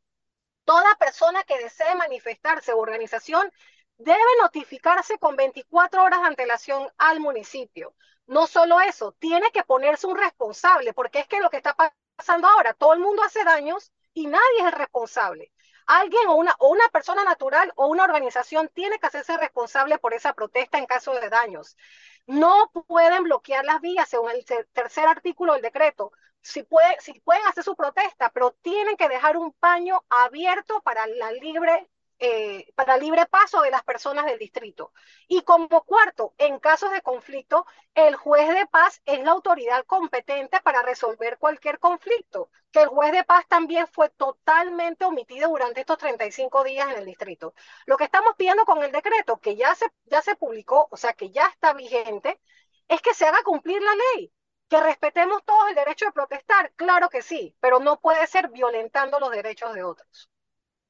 [0.63, 3.51] toda persona que desee manifestarse o organización
[3.97, 7.95] debe notificarse con 24 horas de antelación al municipio.
[8.27, 11.75] No solo eso, tiene que ponerse un responsable, porque es que lo que está
[12.15, 15.51] pasando ahora, todo el mundo hace daños y nadie es responsable.
[15.85, 20.15] Alguien o una, o una persona natural o una organización tiene que hacerse responsable por
[20.15, 21.77] esa protesta en caso de daños.
[22.27, 26.11] No pueden bloquear las vías según el tercer artículo del decreto.
[26.41, 31.07] Si, puede, si pueden hacer su protesta, pero tienen que dejar un paño abierto para
[31.07, 31.87] la libre
[32.19, 34.93] eh, para libre paso de las personas del distrito.
[35.27, 40.59] Y como cuarto, en casos de conflicto, el juez de paz es la autoridad competente
[40.61, 45.97] para resolver cualquier conflicto, que el juez de paz también fue totalmente omitido durante estos
[45.97, 47.55] 35 días en el distrito.
[47.87, 51.13] Lo que estamos pidiendo con el decreto, que ya se, ya se publicó, o sea,
[51.13, 52.39] que ya está vigente,
[52.87, 54.31] es que se haga cumplir la ley.
[54.69, 59.19] Que respetemos todos el derecho de protestar, claro que sí, pero no puede ser violentando
[59.19, 60.29] los derechos de otros.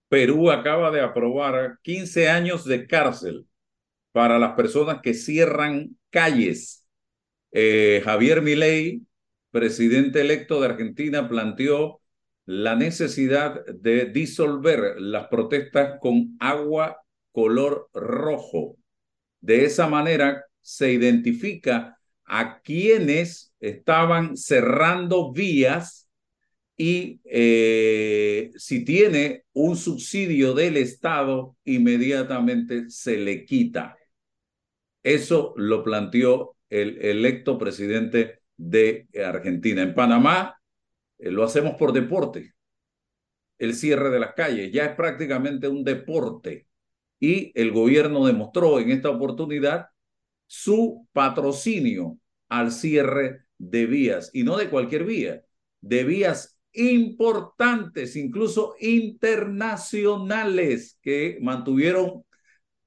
[0.08, 3.48] Perú acaba de aprobar 15 años de cárcel
[4.12, 6.88] para las personas que cierran calles.
[7.52, 9.02] Eh, Javier Milei,
[9.52, 12.02] presidente electo de Argentina, planteó
[12.46, 18.78] la necesidad de disolver las protestas con agua color rojo.
[19.42, 26.05] De esa manera se identifica a quienes estaban cerrando vías
[26.78, 33.98] y eh, si tiene un subsidio del Estado, inmediatamente se le quita.
[35.04, 39.84] Eso lo planteó el electo presidente de Argentina.
[39.84, 40.60] En Panamá
[41.18, 42.54] eh, lo hacemos por deporte.
[43.58, 46.68] El cierre de las calles ya es prácticamente un deporte.
[47.20, 49.88] Y el gobierno demostró en esta oportunidad
[50.48, 55.44] su patrocinio al cierre de vías, y no de cualquier vía,
[55.82, 62.26] de vías importantes, incluso internacionales, que mantuvieron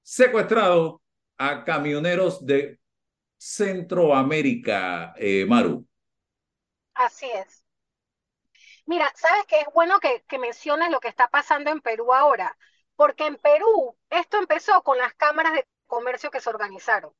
[0.02, 1.00] secuestrados
[1.36, 2.80] a camioneros de
[3.36, 5.86] Centroamérica, eh, Maru.
[6.94, 7.62] Así es.
[8.86, 12.56] Mira, sabes que es bueno que, que menciones lo que está pasando en Perú ahora,
[12.96, 17.12] porque en Perú esto empezó con las cámaras de comercio que se organizaron.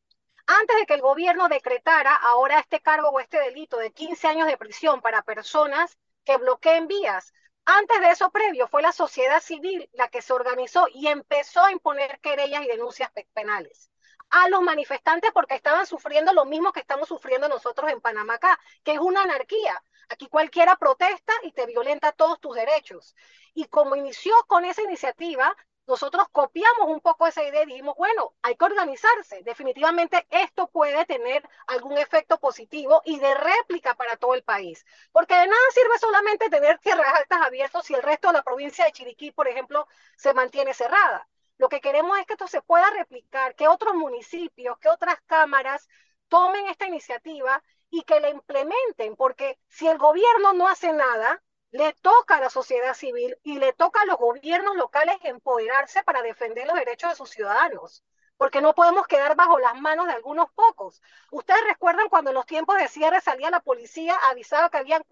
[0.47, 4.49] Antes de que el gobierno decretara ahora este cargo o este delito de 15 años
[4.49, 7.33] de prisión para personas que bloqueen vías.
[7.65, 11.73] Antes de eso previo fue la sociedad civil la que se organizó y empezó a
[11.73, 13.91] imponer querellas y denuncias penales
[14.29, 18.61] a los manifestantes porque estaban sufriendo lo mismo que estamos sufriendo nosotros en Panamá acá,
[18.85, 19.83] que es una anarquía.
[20.11, 23.17] Aquí cualquiera protesta y te violenta todos tus derechos.
[23.55, 25.57] Y como inició con esa iniciativa,
[25.89, 29.43] nosotros copiamos un poco esa idea y dijimos, bueno, hay que organizarse.
[29.43, 34.85] Definitivamente esto puede tener algún efecto positivo y de réplica para todo el país.
[35.13, 38.85] Porque de nada sirve solamente tener tierras altas abiertas si el resto de la provincia
[38.85, 41.27] de Chiriquí, por ejemplo, se mantiene cerrada.
[41.57, 45.89] Lo que queremos es que esto se pueda replicar, que otros municipios, que otras cámaras
[46.29, 51.93] tomen esta iniciativa y que la implementen, porque si el gobierno no hace nada, le
[51.95, 56.67] toca a la sociedad civil y le toca a los gobiernos locales empoderarse para defender
[56.67, 58.05] los derechos de sus ciudadanos,
[58.37, 61.03] porque no podemos quedar bajo las manos de algunos pocos.
[61.31, 65.03] Ustedes recuerdan cuando en los tiempos de cierre salía la policía, avisaba que habían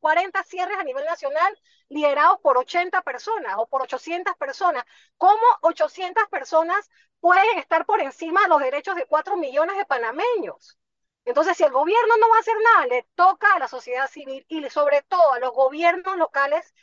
[0.00, 4.84] 40 cierres a nivel nacional liderados por 80 personas o por 800 personas.
[5.18, 10.79] ¿Cómo 800 personas pueden estar por encima de los derechos de 4 millones de panameños?
[11.24, 14.44] Entonces, si el gobierno no va a hacer nada, le toca a la sociedad civil
[14.48, 16.74] y sobre todo a los gobiernos locales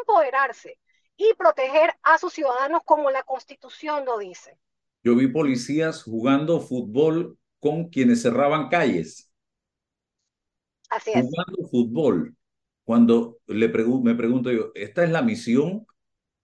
[0.00, 0.78] empoderarse
[1.16, 4.58] y proteger a sus ciudadanos como la constitución lo dice.
[5.02, 9.30] Yo vi policías jugando fútbol con quienes cerraban calles.
[10.90, 11.24] Así es.
[11.24, 12.36] Jugando fútbol.
[12.84, 15.86] Cuando le me pregunto yo, ¿esta es la misión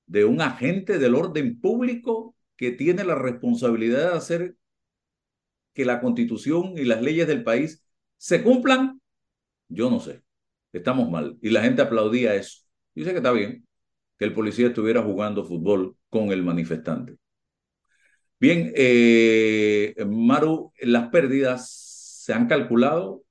[0.07, 4.57] de un agente del orden público que tiene la responsabilidad de hacer
[5.81, 7.83] que la constitución y las leyes del país
[8.19, 9.01] se cumplan?
[9.69, 10.23] Yo no sé.
[10.73, 11.39] Estamos mal.
[11.41, 12.59] Y la gente aplaudía eso.
[12.95, 13.67] Dice que está bien
[14.19, 17.17] que el policía estuviera jugando fútbol con el manifestante.
[18.39, 23.23] Bien, eh, Maru, las pérdidas se han calculado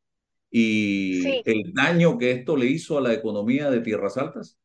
[0.49, 4.57] y el daño que esto le hizo a la economía de Tierras Altas.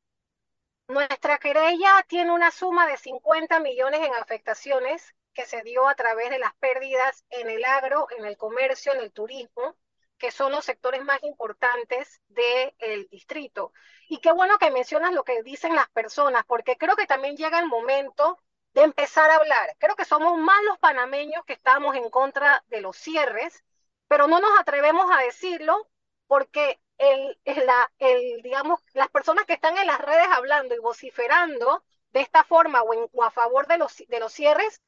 [0.88, 6.30] Nuestra querella tiene una suma de 50 millones en afectaciones que se dio a través
[6.30, 9.76] de las pérdidas en el agro, en el comercio, en el turismo,
[10.18, 13.72] que son los sectores más importantes del distrito.
[14.08, 17.58] Y qué bueno que mencionas lo que dicen las personas, porque creo que también llega
[17.58, 18.38] el momento
[18.72, 19.76] de empezar a hablar.
[19.78, 23.64] Creo que somos más los panameños que estamos en contra de los cierres,
[24.08, 25.88] pero no nos atrevemos a decirlo
[26.26, 31.84] porque el, la, el, digamos, las personas que están en las redes hablando y vociferando
[32.12, 34.80] de esta forma o, en, o a favor de los, de los cierres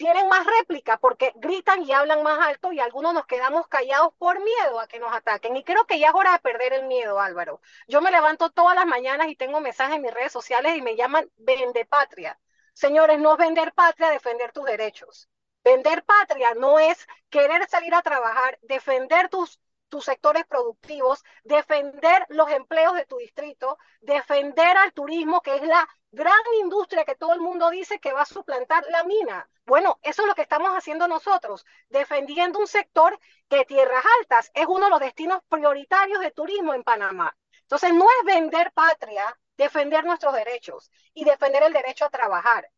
[0.00, 4.42] tienen más réplica porque gritan y hablan más alto y algunos nos quedamos callados por
[4.42, 5.54] miedo a que nos ataquen.
[5.58, 7.60] Y creo que ya es hora de perder el miedo, Álvaro.
[7.86, 10.96] Yo me levanto todas las mañanas y tengo mensajes en mis redes sociales y me
[10.96, 12.40] llaman vende patria.
[12.72, 15.28] Señores, no es vender patria, defender tus derechos.
[15.62, 22.50] Vender patria no es querer salir a trabajar, defender tus, tus sectores productivos, defender los
[22.50, 27.40] empleos de tu distrito, defender al turismo, que es la gran industria que todo el
[27.40, 29.48] mundo dice que va a suplantar la mina.
[29.66, 34.66] Bueno, eso es lo que estamos haciendo nosotros, defendiendo un sector que Tierras Altas es
[34.66, 37.36] uno de los destinos prioritarios de turismo en Panamá.
[37.62, 42.68] Entonces, no es vender patria, defender nuestros derechos y defender el derecho a trabajar.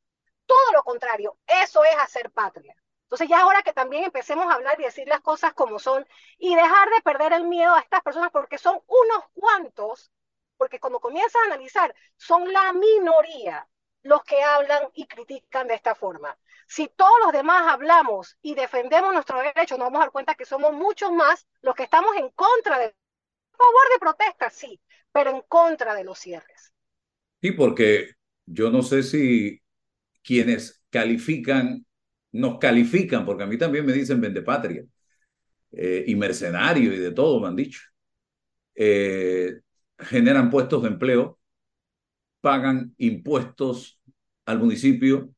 [0.44, 2.74] Todo lo contrario, eso es hacer patria.
[3.12, 6.06] Entonces ya ahora que también empecemos a hablar y decir las cosas como son
[6.38, 10.10] y dejar de perder el miedo a estas personas porque son unos cuantos
[10.56, 13.68] porque cuando comienzas a analizar, son la minoría
[14.02, 16.38] los que hablan y critican de esta forma.
[16.66, 20.46] Si todos los demás hablamos y defendemos nuestros derechos, nos vamos a dar cuenta que
[20.46, 24.80] somos muchos más los que estamos en contra de, a favor de protestas, sí,
[25.12, 26.72] pero en contra de los cierres.
[27.42, 28.14] Sí, porque
[28.46, 29.60] yo no sé si
[30.22, 31.84] quienes califican,
[32.32, 34.84] nos califican, porque a mí también me dicen vende patria
[35.72, 37.80] eh, y mercenario y de todo me han dicho.
[38.74, 39.60] Eh,
[39.98, 41.38] generan puestos de empleo,
[42.40, 44.00] pagan impuestos
[44.46, 45.30] al municipio,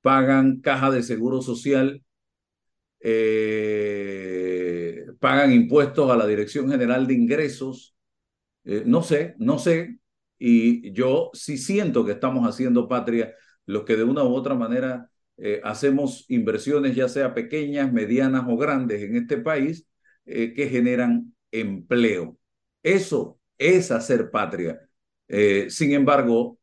[0.00, 2.02] pagan caja de seguro social,
[3.00, 7.94] eh, pagan impuestos a la Dirección General de Ingresos.
[8.64, 9.98] Eh, no sé, no sé.
[10.38, 13.34] Y yo sí siento que estamos haciendo patria
[13.66, 18.56] los que de una u otra manera eh, hacemos inversiones, ya sea pequeñas, medianas o
[18.56, 19.86] grandes en este país,
[20.26, 22.38] que generan empleo.
[22.82, 24.80] Eso es hacer patria.
[25.28, 26.58] Eh, sin embargo,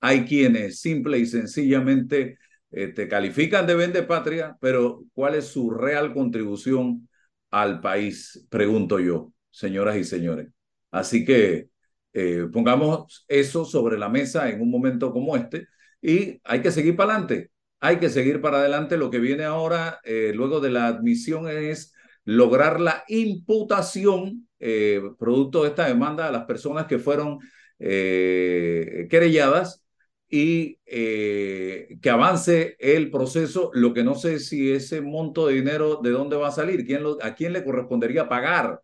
[0.00, 2.38] hay quienes simple y sencillamente
[2.70, 7.08] eh, te califican de vende patria, pero ¿cuál es su real contribución
[7.50, 8.46] al país?
[8.50, 10.48] Pregunto yo, señoras y señores.
[10.90, 11.68] Así que
[12.12, 15.68] eh, pongamos eso sobre la mesa en un momento como este
[16.02, 17.50] y hay que seguir para adelante.
[17.80, 18.96] Hay que seguir para adelante.
[18.96, 25.70] Lo que viene ahora, luego de la admisión, es lograr la imputación eh, producto de
[25.70, 27.38] esta demanda a las personas que fueron
[27.78, 29.82] eh, querelladas
[30.28, 33.70] y eh, que avance el proceso.
[33.74, 36.86] Lo que no sé si ese monto de dinero, ¿de dónde va a salir?
[36.86, 38.80] ¿Quién ¿A quién le correspondería pagar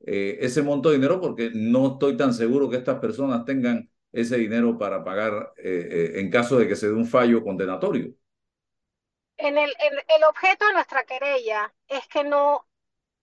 [0.00, 1.20] ese monto de dinero?
[1.20, 6.58] Porque no estoy tan seguro que estas personas tengan ese dinero para pagar en caso
[6.58, 8.14] de que se dé un fallo condenatorio.
[9.38, 12.68] En el, el objeto de nuestra querella es que no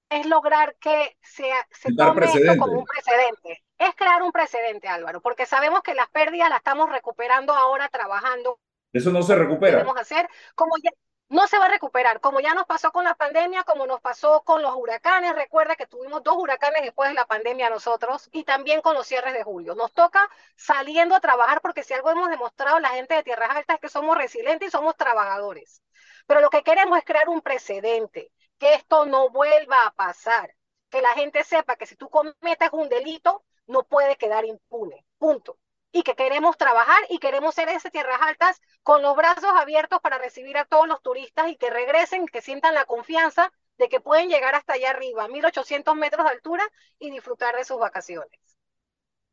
[0.09, 3.63] es lograr que se, se tome esto como un precedente.
[3.78, 8.59] Es crear un precedente, Álvaro, porque sabemos que las pérdidas las estamos recuperando ahora trabajando
[8.93, 9.78] Eso no se recupera.
[9.78, 10.91] Debemos hacer como ya
[11.30, 14.44] no se va a recuperar, como ya nos pasó con la pandemia, como nos pasó
[14.44, 15.34] con los huracanes.
[15.36, 19.34] Recuerda que tuvimos dos huracanes después de la pandemia nosotros y también con los cierres
[19.34, 19.74] de julio.
[19.76, 23.76] Nos toca saliendo a trabajar porque si algo hemos demostrado la gente de Tierras Altas
[23.76, 25.82] es que somos resilientes y somos trabajadores.
[26.28, 30.54] Pero lo que queremos es crear un precedente, que esto no vuelva a pasar,
[30.90, 35.06] que la gente sepa que si tú cometes un delito, no puede quedar impune.
[35.18, 35.58] Punto
[35.96, 40.18] y que queremos trabajar y queremos ser esas tierras altas con los brazos abiertos para
[40.18, 44.28] recibir a todos los turistas y que regresen, que sientan la confianza de que pueden
[44.28, 46.64] llegar hasta allá arriba, 1800 metros de altura
[47.00, 48.30] y disfrutar de sus vacaciones.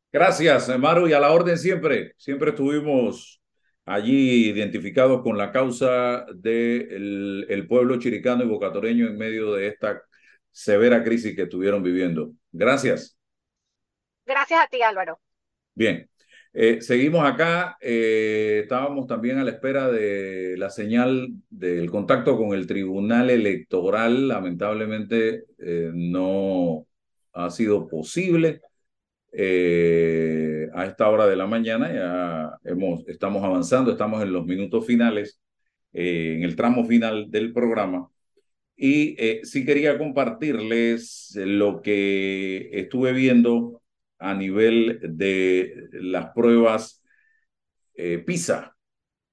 [0.09, 2.13] Gracias, Maru, y a la orden siempre.
[2.15, 3.41] Siempre estuvimos
[3.85, 10.01] allí identificados con la causa del el pueblo chiricano y bocatoreño en medio de esta
[10.49, 12.31] severa crisis que estuvieron viviendo.
[12.53, 13.17] Gracias.
[14.25, 15.19] Gracias a ti, Álvaro.
[15.75, 16.09] Bien.
[16.55, 22.53] Eh, seguimos acá, eh, estábamos también a la espera de la señal del contacto con
[22.53, 26.85] el Tribunal Electoral, lamentablemente eh, no
[27.33, 28.61] ha sido posible
[29.35, 35.39] a esta hora de la mañana, ya hemos, estamos avanzando, estamos en los minutos finales,
[35.91, 38.09] en el tramo final del programa.
[38.75, 43.82] Y sí quería compartirles lo que estuve viendo
[44.23, 47.03] a nivel de las pruebas
[47.93, 48.73] eh, PISA,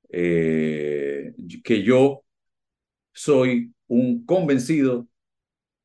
[0.09, 1.32] eh,
[1.62, 2.24] que yo
[3.12, 5.07] soy un convencido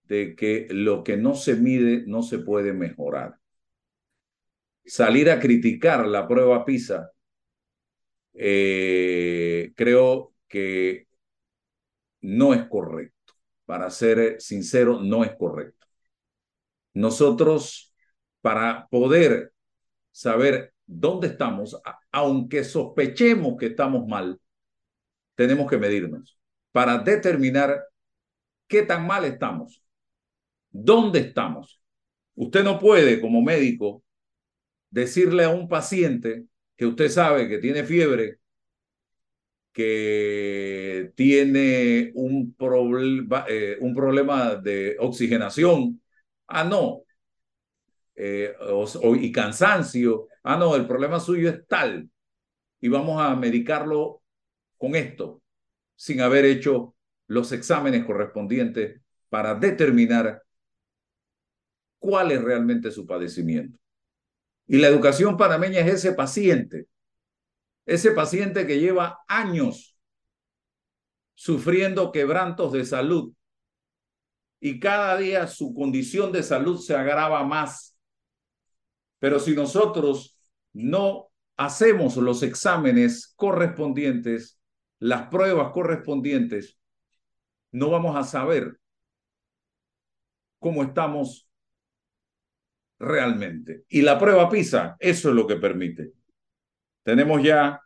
[0.06, 3.36] de que lo que no se mide no se puede mejorar.
[4.86, 7.12] Salir a criticar la prueba PISA,
[8.34, 11.08] eh, creo que
[12.22, 13.34] no es correcto.
[13.66, 15.86] Para ser sincero, no es correcto.
[16.93, 17.85] Nosotros
[18.46, 19.54] para poder
[20.12, 21.82] saber dónde estamos,
[22.12, 24.39] aunque sospechemos que estamos mal,
[25.34, 26.38] tenemos que medirnos
[26.72, 27.86] para determinar
[28.68, 29.84] qué tan mal estamos,
[30.70, 31.82] dónde estamos.
[32.36, 34.04] Usted no puede, como médico,
[34.91, 36.46] decirle a un paciente
[36.78, 38.38] que usted sabe que tiene fiebre,
[39.74, 46.00] que tiene un, eh, problema de oxigenación.
[46.46, 47.05] Ah, no,
[48.16, 48.55] eh,
[49.20, 50.28] y cansancio.
[50.43, 52.09] Ah, no, el problema suyo es tal.
[52.80, 54.22] Y vamos a medicarlo
[54.78, 55.41] con esto,
[55.95, 56.95] sin haber hecho
[57.28, 60.43] los exámenes correspondientes para determinar
[61.99, 63.80] cuál es realmente su padecimiento.
[64.68, 66.88] Y la educación panameña es ese paciente,
[67.86, 69.97] ese paciente que lleva años
[71.34, 73.34] sufriendo quebrantos de salud
[74.59, 77.95] y cada día su condición de salud se agrava más
[79.26, 80.40] pero si nosotros
[80.74, 84.62] no hacemos los exámenes correspondientes,
[85.00, 86.78] las pruebas correspondientes,
[87.72, 88.78] no vamos a saber
[90.60, 91.50] cómo estamos
[93.00, 93.86] realmente.
[93.90, 96.12] Y la prueba PISA, eso es lo que permite.
[97.02, 97.82] Tenemos ya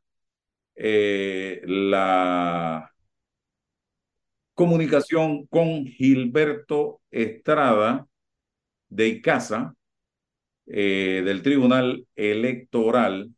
[0.76, 2.94] eh, la
[4.54, 8.06] comunicación con Gilberto Estrada
[8.90, 9.74] de Icaza,
[10.72, 13.34] eh, del Tribunal Electoral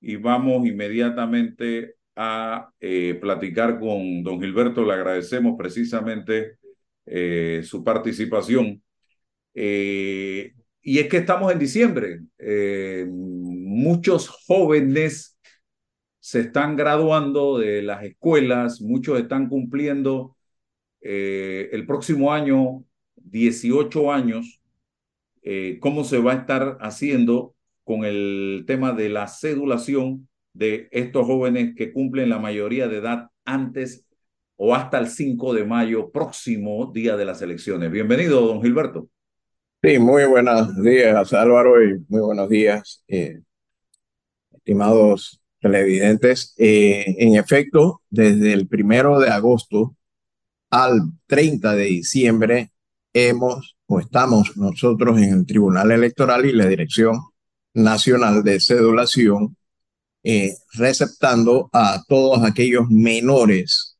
[0.00, 4.84] y vamos inmediatamente a eh, platicar con don Gilberto.
[4.84, 6.58] Le agradecemos precisamente
[7.06, 8.82] eh, su participación.
[9.54, 12.20] y es que estamos en diciembre.
[13.08, 15.38] muchos jóvenes
[16.20, 20.36] se están graduando de las escuelas, muchos están cumpliendo
[21.00, 22.84] el próximo año
[23.16, 24.57] 18 años
[25.42, 31.26] eh, cómo se va a estar haciendo con el tema de la cedulación de estos
[31.26, 34.06] jóvenes que cumplen la mayoría de edad antes
[34.56, 37.90] o hasta el 5 de mayo, próximo día de las elecciones.
[37.90, 39.08] Bienvenido, don Gilberto.
[39.82, 43.40] Sí, muy buenos días, Álvaro, y muy buenos días, eh,
[44.52, 46.54] estimados televidentes.
[46.58, 49.94] Eh, en efecto, desde el primero de agosto
[50.70, 52.72] al 30 de diciembre
[53.12, 57.18] hemos estamos nosotros en el Tribunal Electoral y la Dirección
[57.72, 59.56] Nacional de Cedulación
[60.22, 63.96] eh, receptando a todos aquellos menores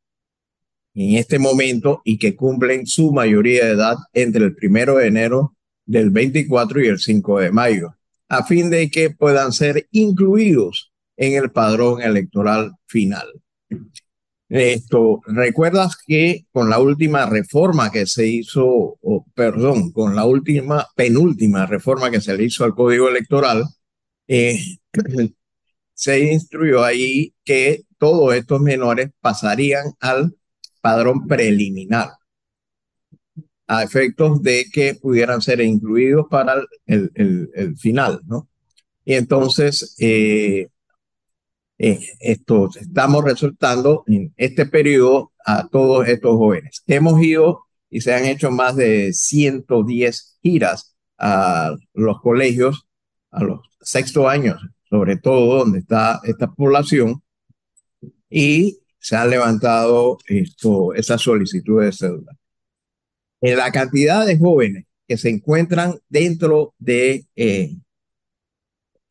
[0.95, 5.57] en este momento y que cumplen su mayoría de edad entre el primero de enero
[5.87, 7.95] del 24 y el 5 de mayo,
[8.29, 13.27] a fin de que puedan ser incluidos en el padrón electoral final.
[14.49, 20.87] Esto, ¿recuerdas que con la última reforma que se hizo, o, perdón, con la última,
[20.97, 23.65] penúltima reforma que se le hizo al Código Electoral,
[24.27, 24.59] eh,
[25.95, 30.35] se instruyó ahí que todos estos menores pasarían al
[30.81, 32.11] padrón preliminar
[33.67, 36.55] a efectos de que pudieran ser incluidos para
[36.87, 38.49] el, el, final, ¿no?
[39.05, 40.69] Y entonces, eh,
[41.79, 46.83] eh, esto, estamos resultando en este periodo a todos estos jóvenes.
[46.87, 52.87] Hemos ido y se han hecho más de 110 giras a los colegios,
[53.31, 54.61] a los sexto años,
[54.91, 57.23] sobre todo donde está esta población,
[58.29, 62.37] y se han levantado esto, esas solicitudes de cédula.
[63.41, 67.77] En la cantidad de jóvenes que se encuentran dentro de eh,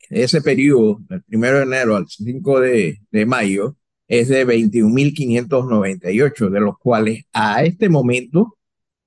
[0.10, 3.76] ese periodo, del 1 de enero al 5 de, de mayo,
[4.08, 8.58] es de 21.598, de los cuales a este momento,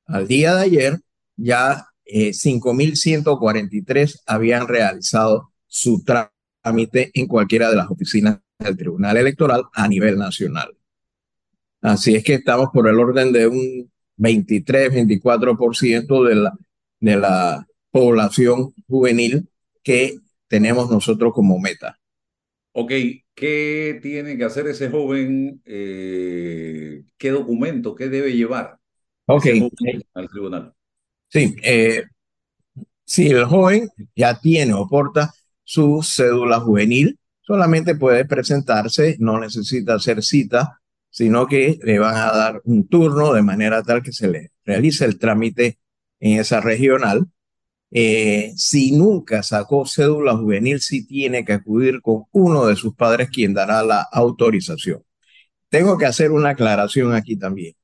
[0.06, 1.00] al día de ayer,
[1.36, 9.62] ya eh, 5.143 habían realizado su trámite en cualquiera de las oficinas del Tribunal Electoral
[9.72, 10.76] a nivel nacional.
[11.80, 16.52] Así es que estamos por el orden de un 23, 24% de la,
[17.00, 19.48] de la población juvenil
[19.82, 20.18] que
[20.50, 21.98] tenemos nosotros como meta.
[22.72, 22.92] Ok,
[23.34, 25.60] ¿qué tiene que hacer ese joven?
[25.64, 28.78] Eh, ¿Qué documento, qué debe llevar
[29.26, 29.46] Ok.
[30.14, 30.74] al tribunal?
[31.28, 32.04] Sí, eh,
[33.04, 35.32] si el joven ya tiene o porta
[35.64, 40.80] su cédula juvenil, solamente puede presentarse, no necesita hacer cita,
[41.10, 45.04] sino que le van a dar un turno de manera tal que se le realice
[45.04, 45.78] el trámite
[46.20, 47.26] en esa regional.
[47.92, 53.30] Eh, si nunca sacó cédula juvenil, sí tiene que acudir con uno de sus padres
[53.30, 55.02] quien dará la autorización.
[55.68, 57.74] Tengo que hacer una aclaración aquí también.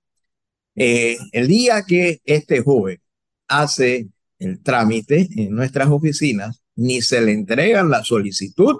[0.74, 3.00] Eh, el día que este joven
[3.48, 8.76] hace el trámite en nuestras oficinas, ni se le entregan la solicitud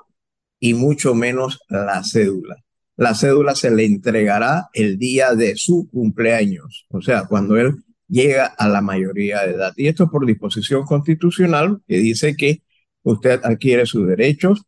[0.61, 2.57] y mucho menos la cédula.
[2.97, 7.75] La cédula se le entregará el día de su cumpleaños, o sea, cuando él
[8.09, 9.73] llega a la mayoría de edad.
[9.77, 12.63] Y esto es por disposición constitucional que dice que
[13.03, 14.63] usted adquiere sus derechos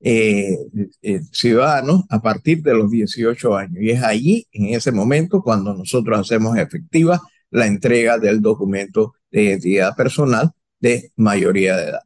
[0.00, 0.56] eh,
[1.02, 3.76] eh, ciudadanos a partir de los 18 años.
[3.80, 7.20] Y es allí, en ese momento, cuando nosotros hacemos efectiva
[7.50, 12.02] la entrega del documento de identidad personal de mayoría de edad.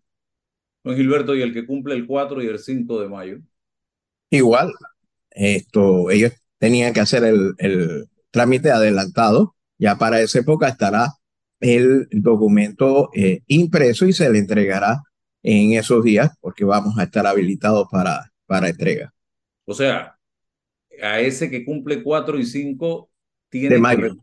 [0.84, 3.38] Don Gilberto, ¿y el que cumple el 4 y el 5 de mayo?
[4.30, 4.72] Igual,
[5.30, 11.12] esto, ellos tenían que hacer el, el trámite adelantado, ya para esa época estará
[11.58, 15.02] el documento eh, impreso y se le entregará
[15.42, 19.12] en esos días porque vamos a estar habilitados para, para entrega.
[19.64, 20.16] O sea,
[21.02, 23.10] a ese que cumple 4 y 5
[23.48, 24.14] tiene que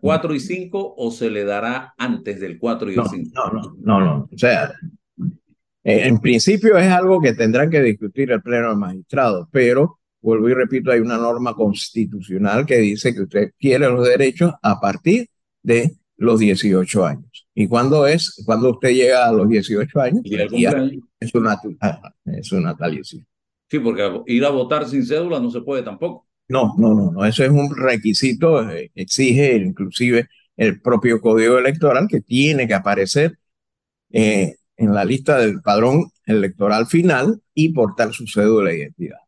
[0.00, 3.30] 4 y 5 o se le dará antes del 4 y no, el 5?
[3.34, 4.28] No, no, no, no.
[4.32, 4.72] O sea,
[5.84, 10.48] eh, en principio es algo que tendrán que discutir el Pleno de Magistrados, pero vuelvo
[10.48, 15.28] y repito, hay una norma constitucional que dice que usted quiere los derechos a partir
[15.62, 17.48] de los 18 años.
[17.54, 18.42] ¿Y cuándo es?
[18.46, 20.52] Cuando usted llega a los 18 años, es,
[21.34, 21.60] una,
[22.24, 23.20] es una natalicio.
[23.68, 26.26] Sí, porque ir a votar sin cédula no se puede tampoco.
[26.48, 27.24] No, no, no, no.
[27.24, 33.38] Eso es un requisito, eh, exige inclusive el propio código electoral que tiene que aparecer
[34.10, 39.18] eh, en la lista del padrón electoral final y portar su cédula de identidad.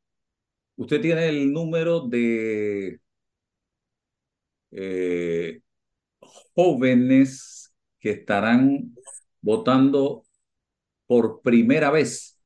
[0.77, 2.99] Usted tiene el número de
[4.73, 5.61] eh,
[6.55, 8.93] jóvenes que estarán
[9.41, 10.25] votando
[11.07, 12.41] por primera vez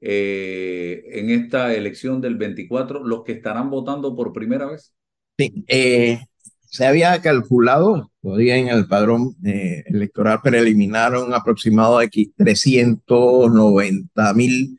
[0.00, 4.94] eh, en esta elección del 24, los que estarán votando por primera vez.
[5.36, 6.20] Sí, eh,
[6.60, 14.78] se había calculado, todavía en el padrón electoral preliminar, un aproximado de 390 mil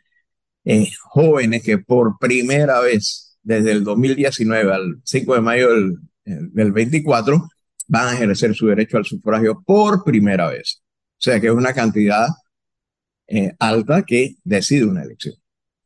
[1.01, 7.47] jóvenes que por primera vez desde el 2019 al 5 de mayo del, del 24
[7.87, 10.81] van a ejercer su derecho al sufragio por primera vez.
[11.19, 12.27] O sea que es una cantidad
[13.27, 15.35] eh, alta que decide una elección.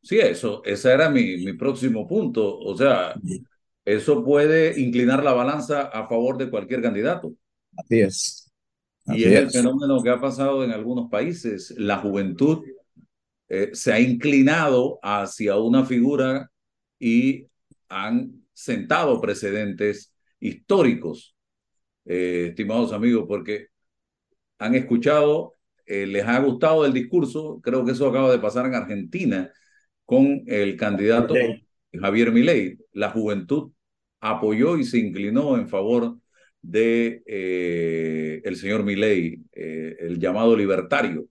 [0.01, 2.59] Sí, eso, ese era mi, mi próximo punto.
[2.59, 3.15] O sea,
[3.85, 7.33] eso puede inclinar la balanza a favor de cualquier candidato.
[7.77, 8.51] Así es.
[9.07, 11.73] y es, el fenómeno que ha pasado en algunos países.
[11.77, 12.63] La juventud
[13.55, 16.49] eh, se ha inclinado hacia una figura
[16.97, 17.45] y
[17.87, 21.35] han sentado precedentes históricos
[22.05, 23.67] eh, estimados amigos, porque
[24.57, 25.53] han escuchado,
[25.85, 29.51] eh, les ha gustado el discurso, creo que eso acaba de pasar en Argentina
[30.03, 31.35] con el candidato
[31.93, 32.79] Javier Milei.
[32.91, 33.71] La juventud
[34.19, 36.17] apoyó y se inclinó en favor
[36.59, 41.27] de eh, el señor Milei, el llamado libertario.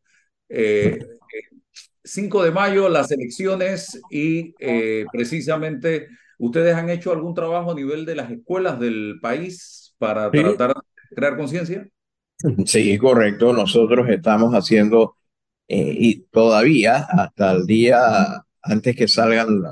[2.04, 8.04] 5 de mayo, las elecciones y eh, precisamente ustedes han hecho algún trabajo a nivel
[8.04, 11.88] de las escuelas del país para tratar de crear conciencia.
[12.66, 13.52] Sí, correcto.
[13.52, 15.16] Nosotros estamos haciendo
[15.68, 19.62] eh, y todavía hasta el día antes que salgan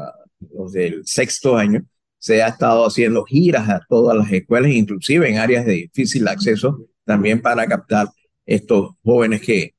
[0.53, 1.85] los del sexto año,
[2.19, 6.87] se ha estado haciendo giras a todas las escuelas, inclusive en áreas de difícil acceso,
[7.05, 8.09] también para captar
[8.45, 9.75] estos jóvenes que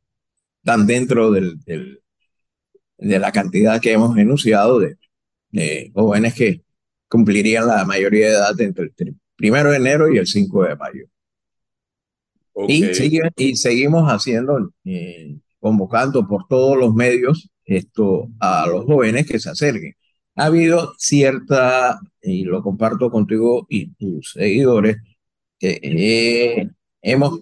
[0.64, 2.01] están dentro del,
[3.02, 4.98] de la cantidad que hemos enunciado de,
[5.94, 6.62] jóvenes que
[7.10, 11.06] cumplirían la mayoría de edad entre el primero de enero y el 5 de mayo.
[12.68, 12.86] Y,
[13.38, 19.50] y, seguimos haciendo, eh, convocando por todos los medios esto a los jóvenes que se
[19.50, 19.96] acerquen.
[20.36, 24.98] Ha habido cierta, y lo comparto contigo y tus seguidores,
[25.60, 26.70] que eh,
[27.02, 27.42] hemos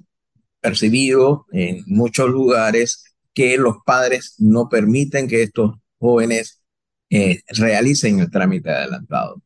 [0.61, 6.61] percibido en muchos lugares que los padres no permiten que estos jóvenes
[7.09, 9.41] eh, realicen el trámite adelantado.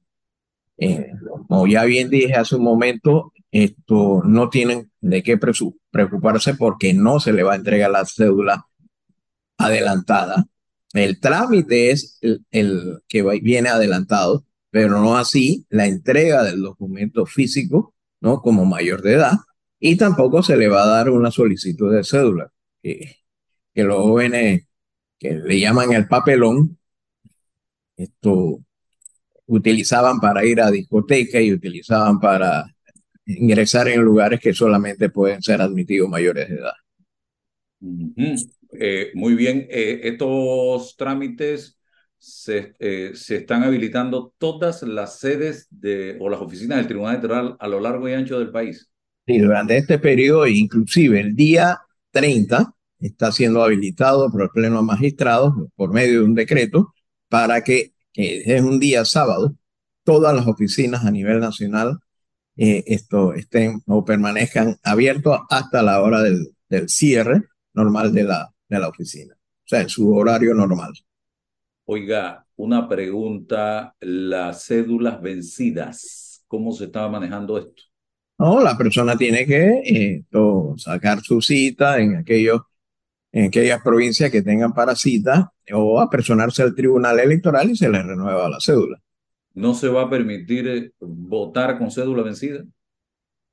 [0.78, 1.12] Eh,
[1.48, 7.20] como ya bien dije hace un momento, esto no tienen de qué preocuparse porque no
[7.20, 8.66] se le va a entregar la cédula
[9.58, 10.46] adelantada.
[10.94, 12.20] El trámite es
[12.52, 18.42] el, que viene adelantado, pero no así la entrega del documento físico, ¿no?
[18.42, 19.34] Como mayor de edad,
[19.80, 22.52] y tampoco se le va a dar una solicitud de cédula,
[23.74, 24.68] que los jóvenes
[25.18, 26.78] que le llaman el papelón,
[27.96, 28.60] esto
[29.46, 32.66] utilizaban para ir a discoteca y utilizaban para
[33.26, 36.74] ingresar en lugares que solamente pueden ser admitidos mayores de edad.
[38.80, 41.78] Eh, muy bien, eh, estos trámites
[42.18, 47.58] se, eh, se, están habilitando todas las sedes de, o las oficinas del Tribunal Electoral
[47.60, 48.90] a lo largo y ancho del país.
[49.26, 51.80] Sí, durante este periodo, inclusive el día
[52.12, 52.74] 30,
[53.08, 56.94] está siendo habilitado por el Pleno de Magistrados por medio de un decreto
[57.30, 59.56] para que, es un día sábado,
[60.04, 62.00] todas las oficinas a nivel nacional
[62.56, 67.44] esto, estén o permanezcan abiertos hasta la hora del, del cierre
[67.74, 70.94] normal de la, de la oficina, o sea, en su horario normal.
[71.86, 77.84] Oiga, una pregunta, las cédulas vencidas, ¿cómo se estaba manejando esto?
[78.38, 80.24] No, la persona tiene que eh,
[80.78, 82.62] sacar su cita en, aquellos,
[83.34, 88.02] en aquellas provincias que tengan para cita o apersonarse al tribunal electoral y se le
[88.02, 89.02] renueva la cédula.
[89.54, 92.64] ¿No se va a permitir eh, votar con cédula vencida?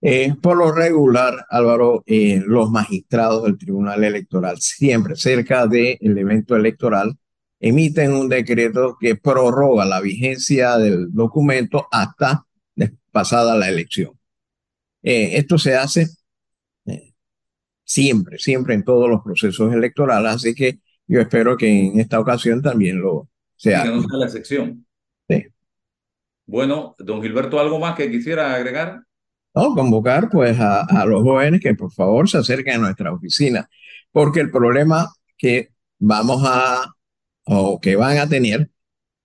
[0.02, 6.56] Eh, por lo regular, Álvaro, eh, los magistrados del Tribunal Electoral, siempre cerca del evento
[6.56, 7.18] electoral,
[7.58, 12.46] emiten un decreto que prorroga la vigencia del documento hasta
[13.10, 14.12] pasada la elección.
[15.02, 16.08] Eh, esto se hace
[17.90, 20.78] siempre, siempre en todos los procesos electorales, así que
[21.08, 23.82] yo espero que en esta ocasión también lo sea.
[23.82, 24.86] Que no sea la excepción.
[25.28, 25.46] Sí.
[26.46, 29.02] Bueno, don Gilberto, ¿algo más que quisiera agregar?
[29.56, 29.74] ¿no?
[29.74, 33.68] Convocar pues a, los jóvenes que por favor se acerquen a nuestra oficina,
[34.12, 36.94] porque el problema que vamos a,
[37.42, 38.70] o que van a tener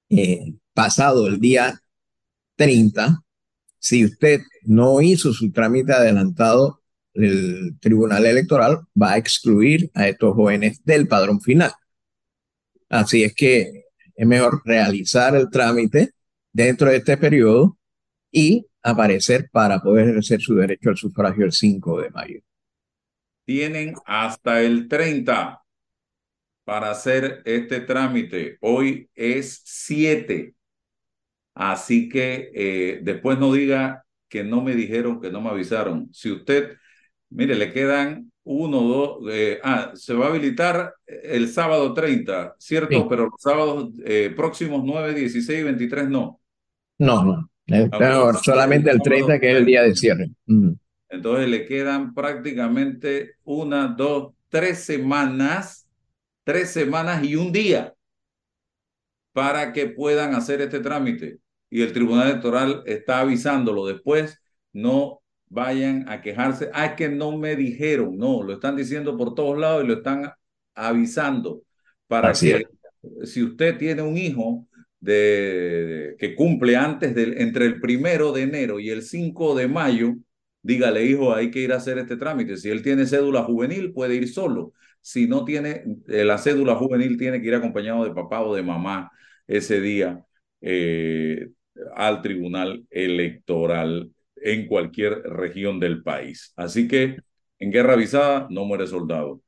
[0.09, 1.80] eh, pasado el día
[2.55, 3.22] 30,
[3.78, 6.82] si usted no hizo su trámite adelantado,
[7.16, 11.72] el Tribunal Electoral va a excluir a estos jóvenes del padrón final.
[12.89, 13.86] Así es que
[14.16, 16.11] es mejor realizar el trámite
[16.51, 17.78] dentro de este periodo
[18.32, 22.39] y aparecer para poder ejercer su derecho al sufragio el 5 de mayo.
[23.45, 25.61] Tienen hasta el 30
[26.63, 28.57] para hacer este trámite.
[28.61, 30.53] Hoy es 7.
[31.53, 36.09] Así que eh, después no diga que no me dijeron, que no me avisaron.
[36.11, 36.78] Si usted,
[37.30, 43.08] mire, le quedan uno, dos, eh, ah, se va a habilitar el sábado 30, ¿cierto?
[43.10, 46.40] Pero los sábados eh, próximos 9, 16 y 23 no.
[47.00, 47.50] No, no.
[47.68, 47.90] Eh,
[48.44, 50.30] solamente el 30, que es el día de cierre.
[51.10, 55.88] Entonces le quedan prácticamente una, dos, tres semanas,
[56.44, 57.96] tres semanas y un día
[59.34, 61.40] para que puedan hacer este trámite.
[61.70, 63.88] Y el Tribunal Electoral está avisándolo.
[63.88, 64.40] Después
[64.72, 66.70] no vayan a quejarse.
[66.74, 68.18] Ah, es que no me dijeron.
[68.18, 70.32] No, lo están diciendo por todos lados y lo están
[70.74, 71.64] avisando
[72.08, 72.66] para que
[73.24, 74.68] si usted tiene un hijo
[75.00, 80.16] de, que cumple antes del, entre el primero de enero y el 5 de mayo,
[80.62, 82.58] dígale, hijo, hay que ir a hacer este trámite.
[82.58, 84.74] Si él tiene cédula juvenil, puede ir solo.
[85.02, 88.64] Si no tiene eh, la cédula juvenil, tiene que ir acompañado de papá o de
[88.64, 89.12] mamá
[89.48, 90.26] ese día
[90.62, 91.50] eh,
[91.96, 94.12] al tribunal electoral
[94.46, 96.54] en cualquier región del país.
[96.56, 97.18] Así que
[97.60, 99.41] en guerra avisada no muere soldado.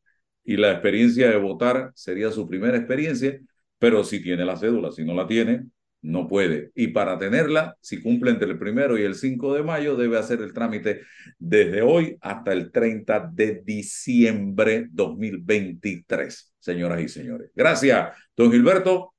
[0.49, 3.37] y la experiencia de votar sería su primera experiencia,
[3.79, 5.65] pero si tiene la cédula, si no la tiene,
[6.01, 6.71] no puede.
[6.73, 10.41] Y para tenerla, si cumple entre el primero y el 5 de mayo, debe hacer
[10.41, 11.01] el trámite
[11.37, 17.51] desde hoy hasta el 30 de diciembre 2023, señoras y señores.
[17.53, 19.13] Gracias, don Gilberto.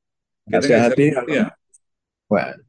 [0.47, 1.12] Gracias a ti.
[2.26, 2.68] Bueno.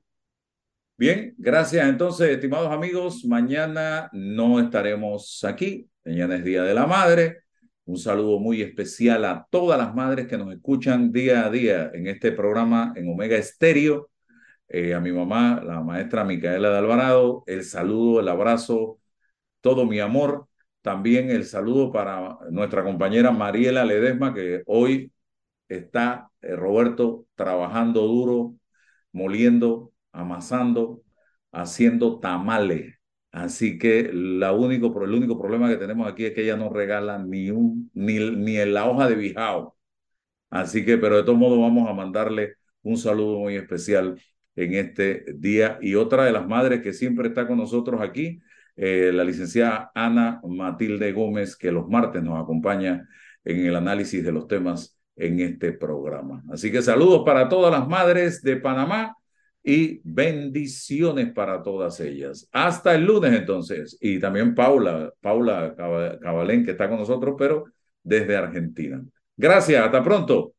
[0.99, 3.23] Bien, gracias entonces, estimados amigos.
[3.23, 5.89] Mañana no estaremos aquí.
[6.03, 7.43] Mañana es Día de la Madre.
[7.85, 12.07] Un saludo muy especial a todas las madres que nos escuchan día a día en
[12.07, 14.09] este programa en Omega Estéreo.
[14.67, 18.99] Eh, a mi mamá, la maestra Micaela de Alvarado, el saludo, el abrazo,
[19.61, 20.49] todo mi amor.
[20.81, 25.13] También el saludo para nuestra compañera Mariela Ledesma, que hoy
[25.69, 28.55] está, eh, Roberto, trabajando duro,
[29.13, 31.03] moliendo, amasando,
[31.51, 32.99] haciendo tamales
[33.31, 37.19] Así que la único, el único problema que tenemos aquí es que ella no regala
[37.19, 39.77] ni, un, ni, ni en la hoja de bijao.
[40.49, 44.19] Así que, pero de todos modos vamos a mandarle un saludo muy especial
[44.55, 45.77] en este día.
[45.81, 48.41] Y otra de las madres que siempre está con nosotros aquí,
[48.75, 53.07] eh, la licenciada Ana Matilde Gómez, que los martes nos acompaña
[53.43, 56.43] en el análisis de los temas en este programa.
[56.51, 59.15] Así que saludos para todas las madres de Panamá
[59.69, 62.49] y bendiciones para todas ellas.
[62.51, 63.99] Hasta el lunes entonces.
[64.01, 65.75] Y también Paula, Paula
[66.19, 67.65] Cabalén, que está con nosotros, pero
[68.01, 68.99] desde Argentina.
[69.37, 70.55] Gracias, hasta pronto.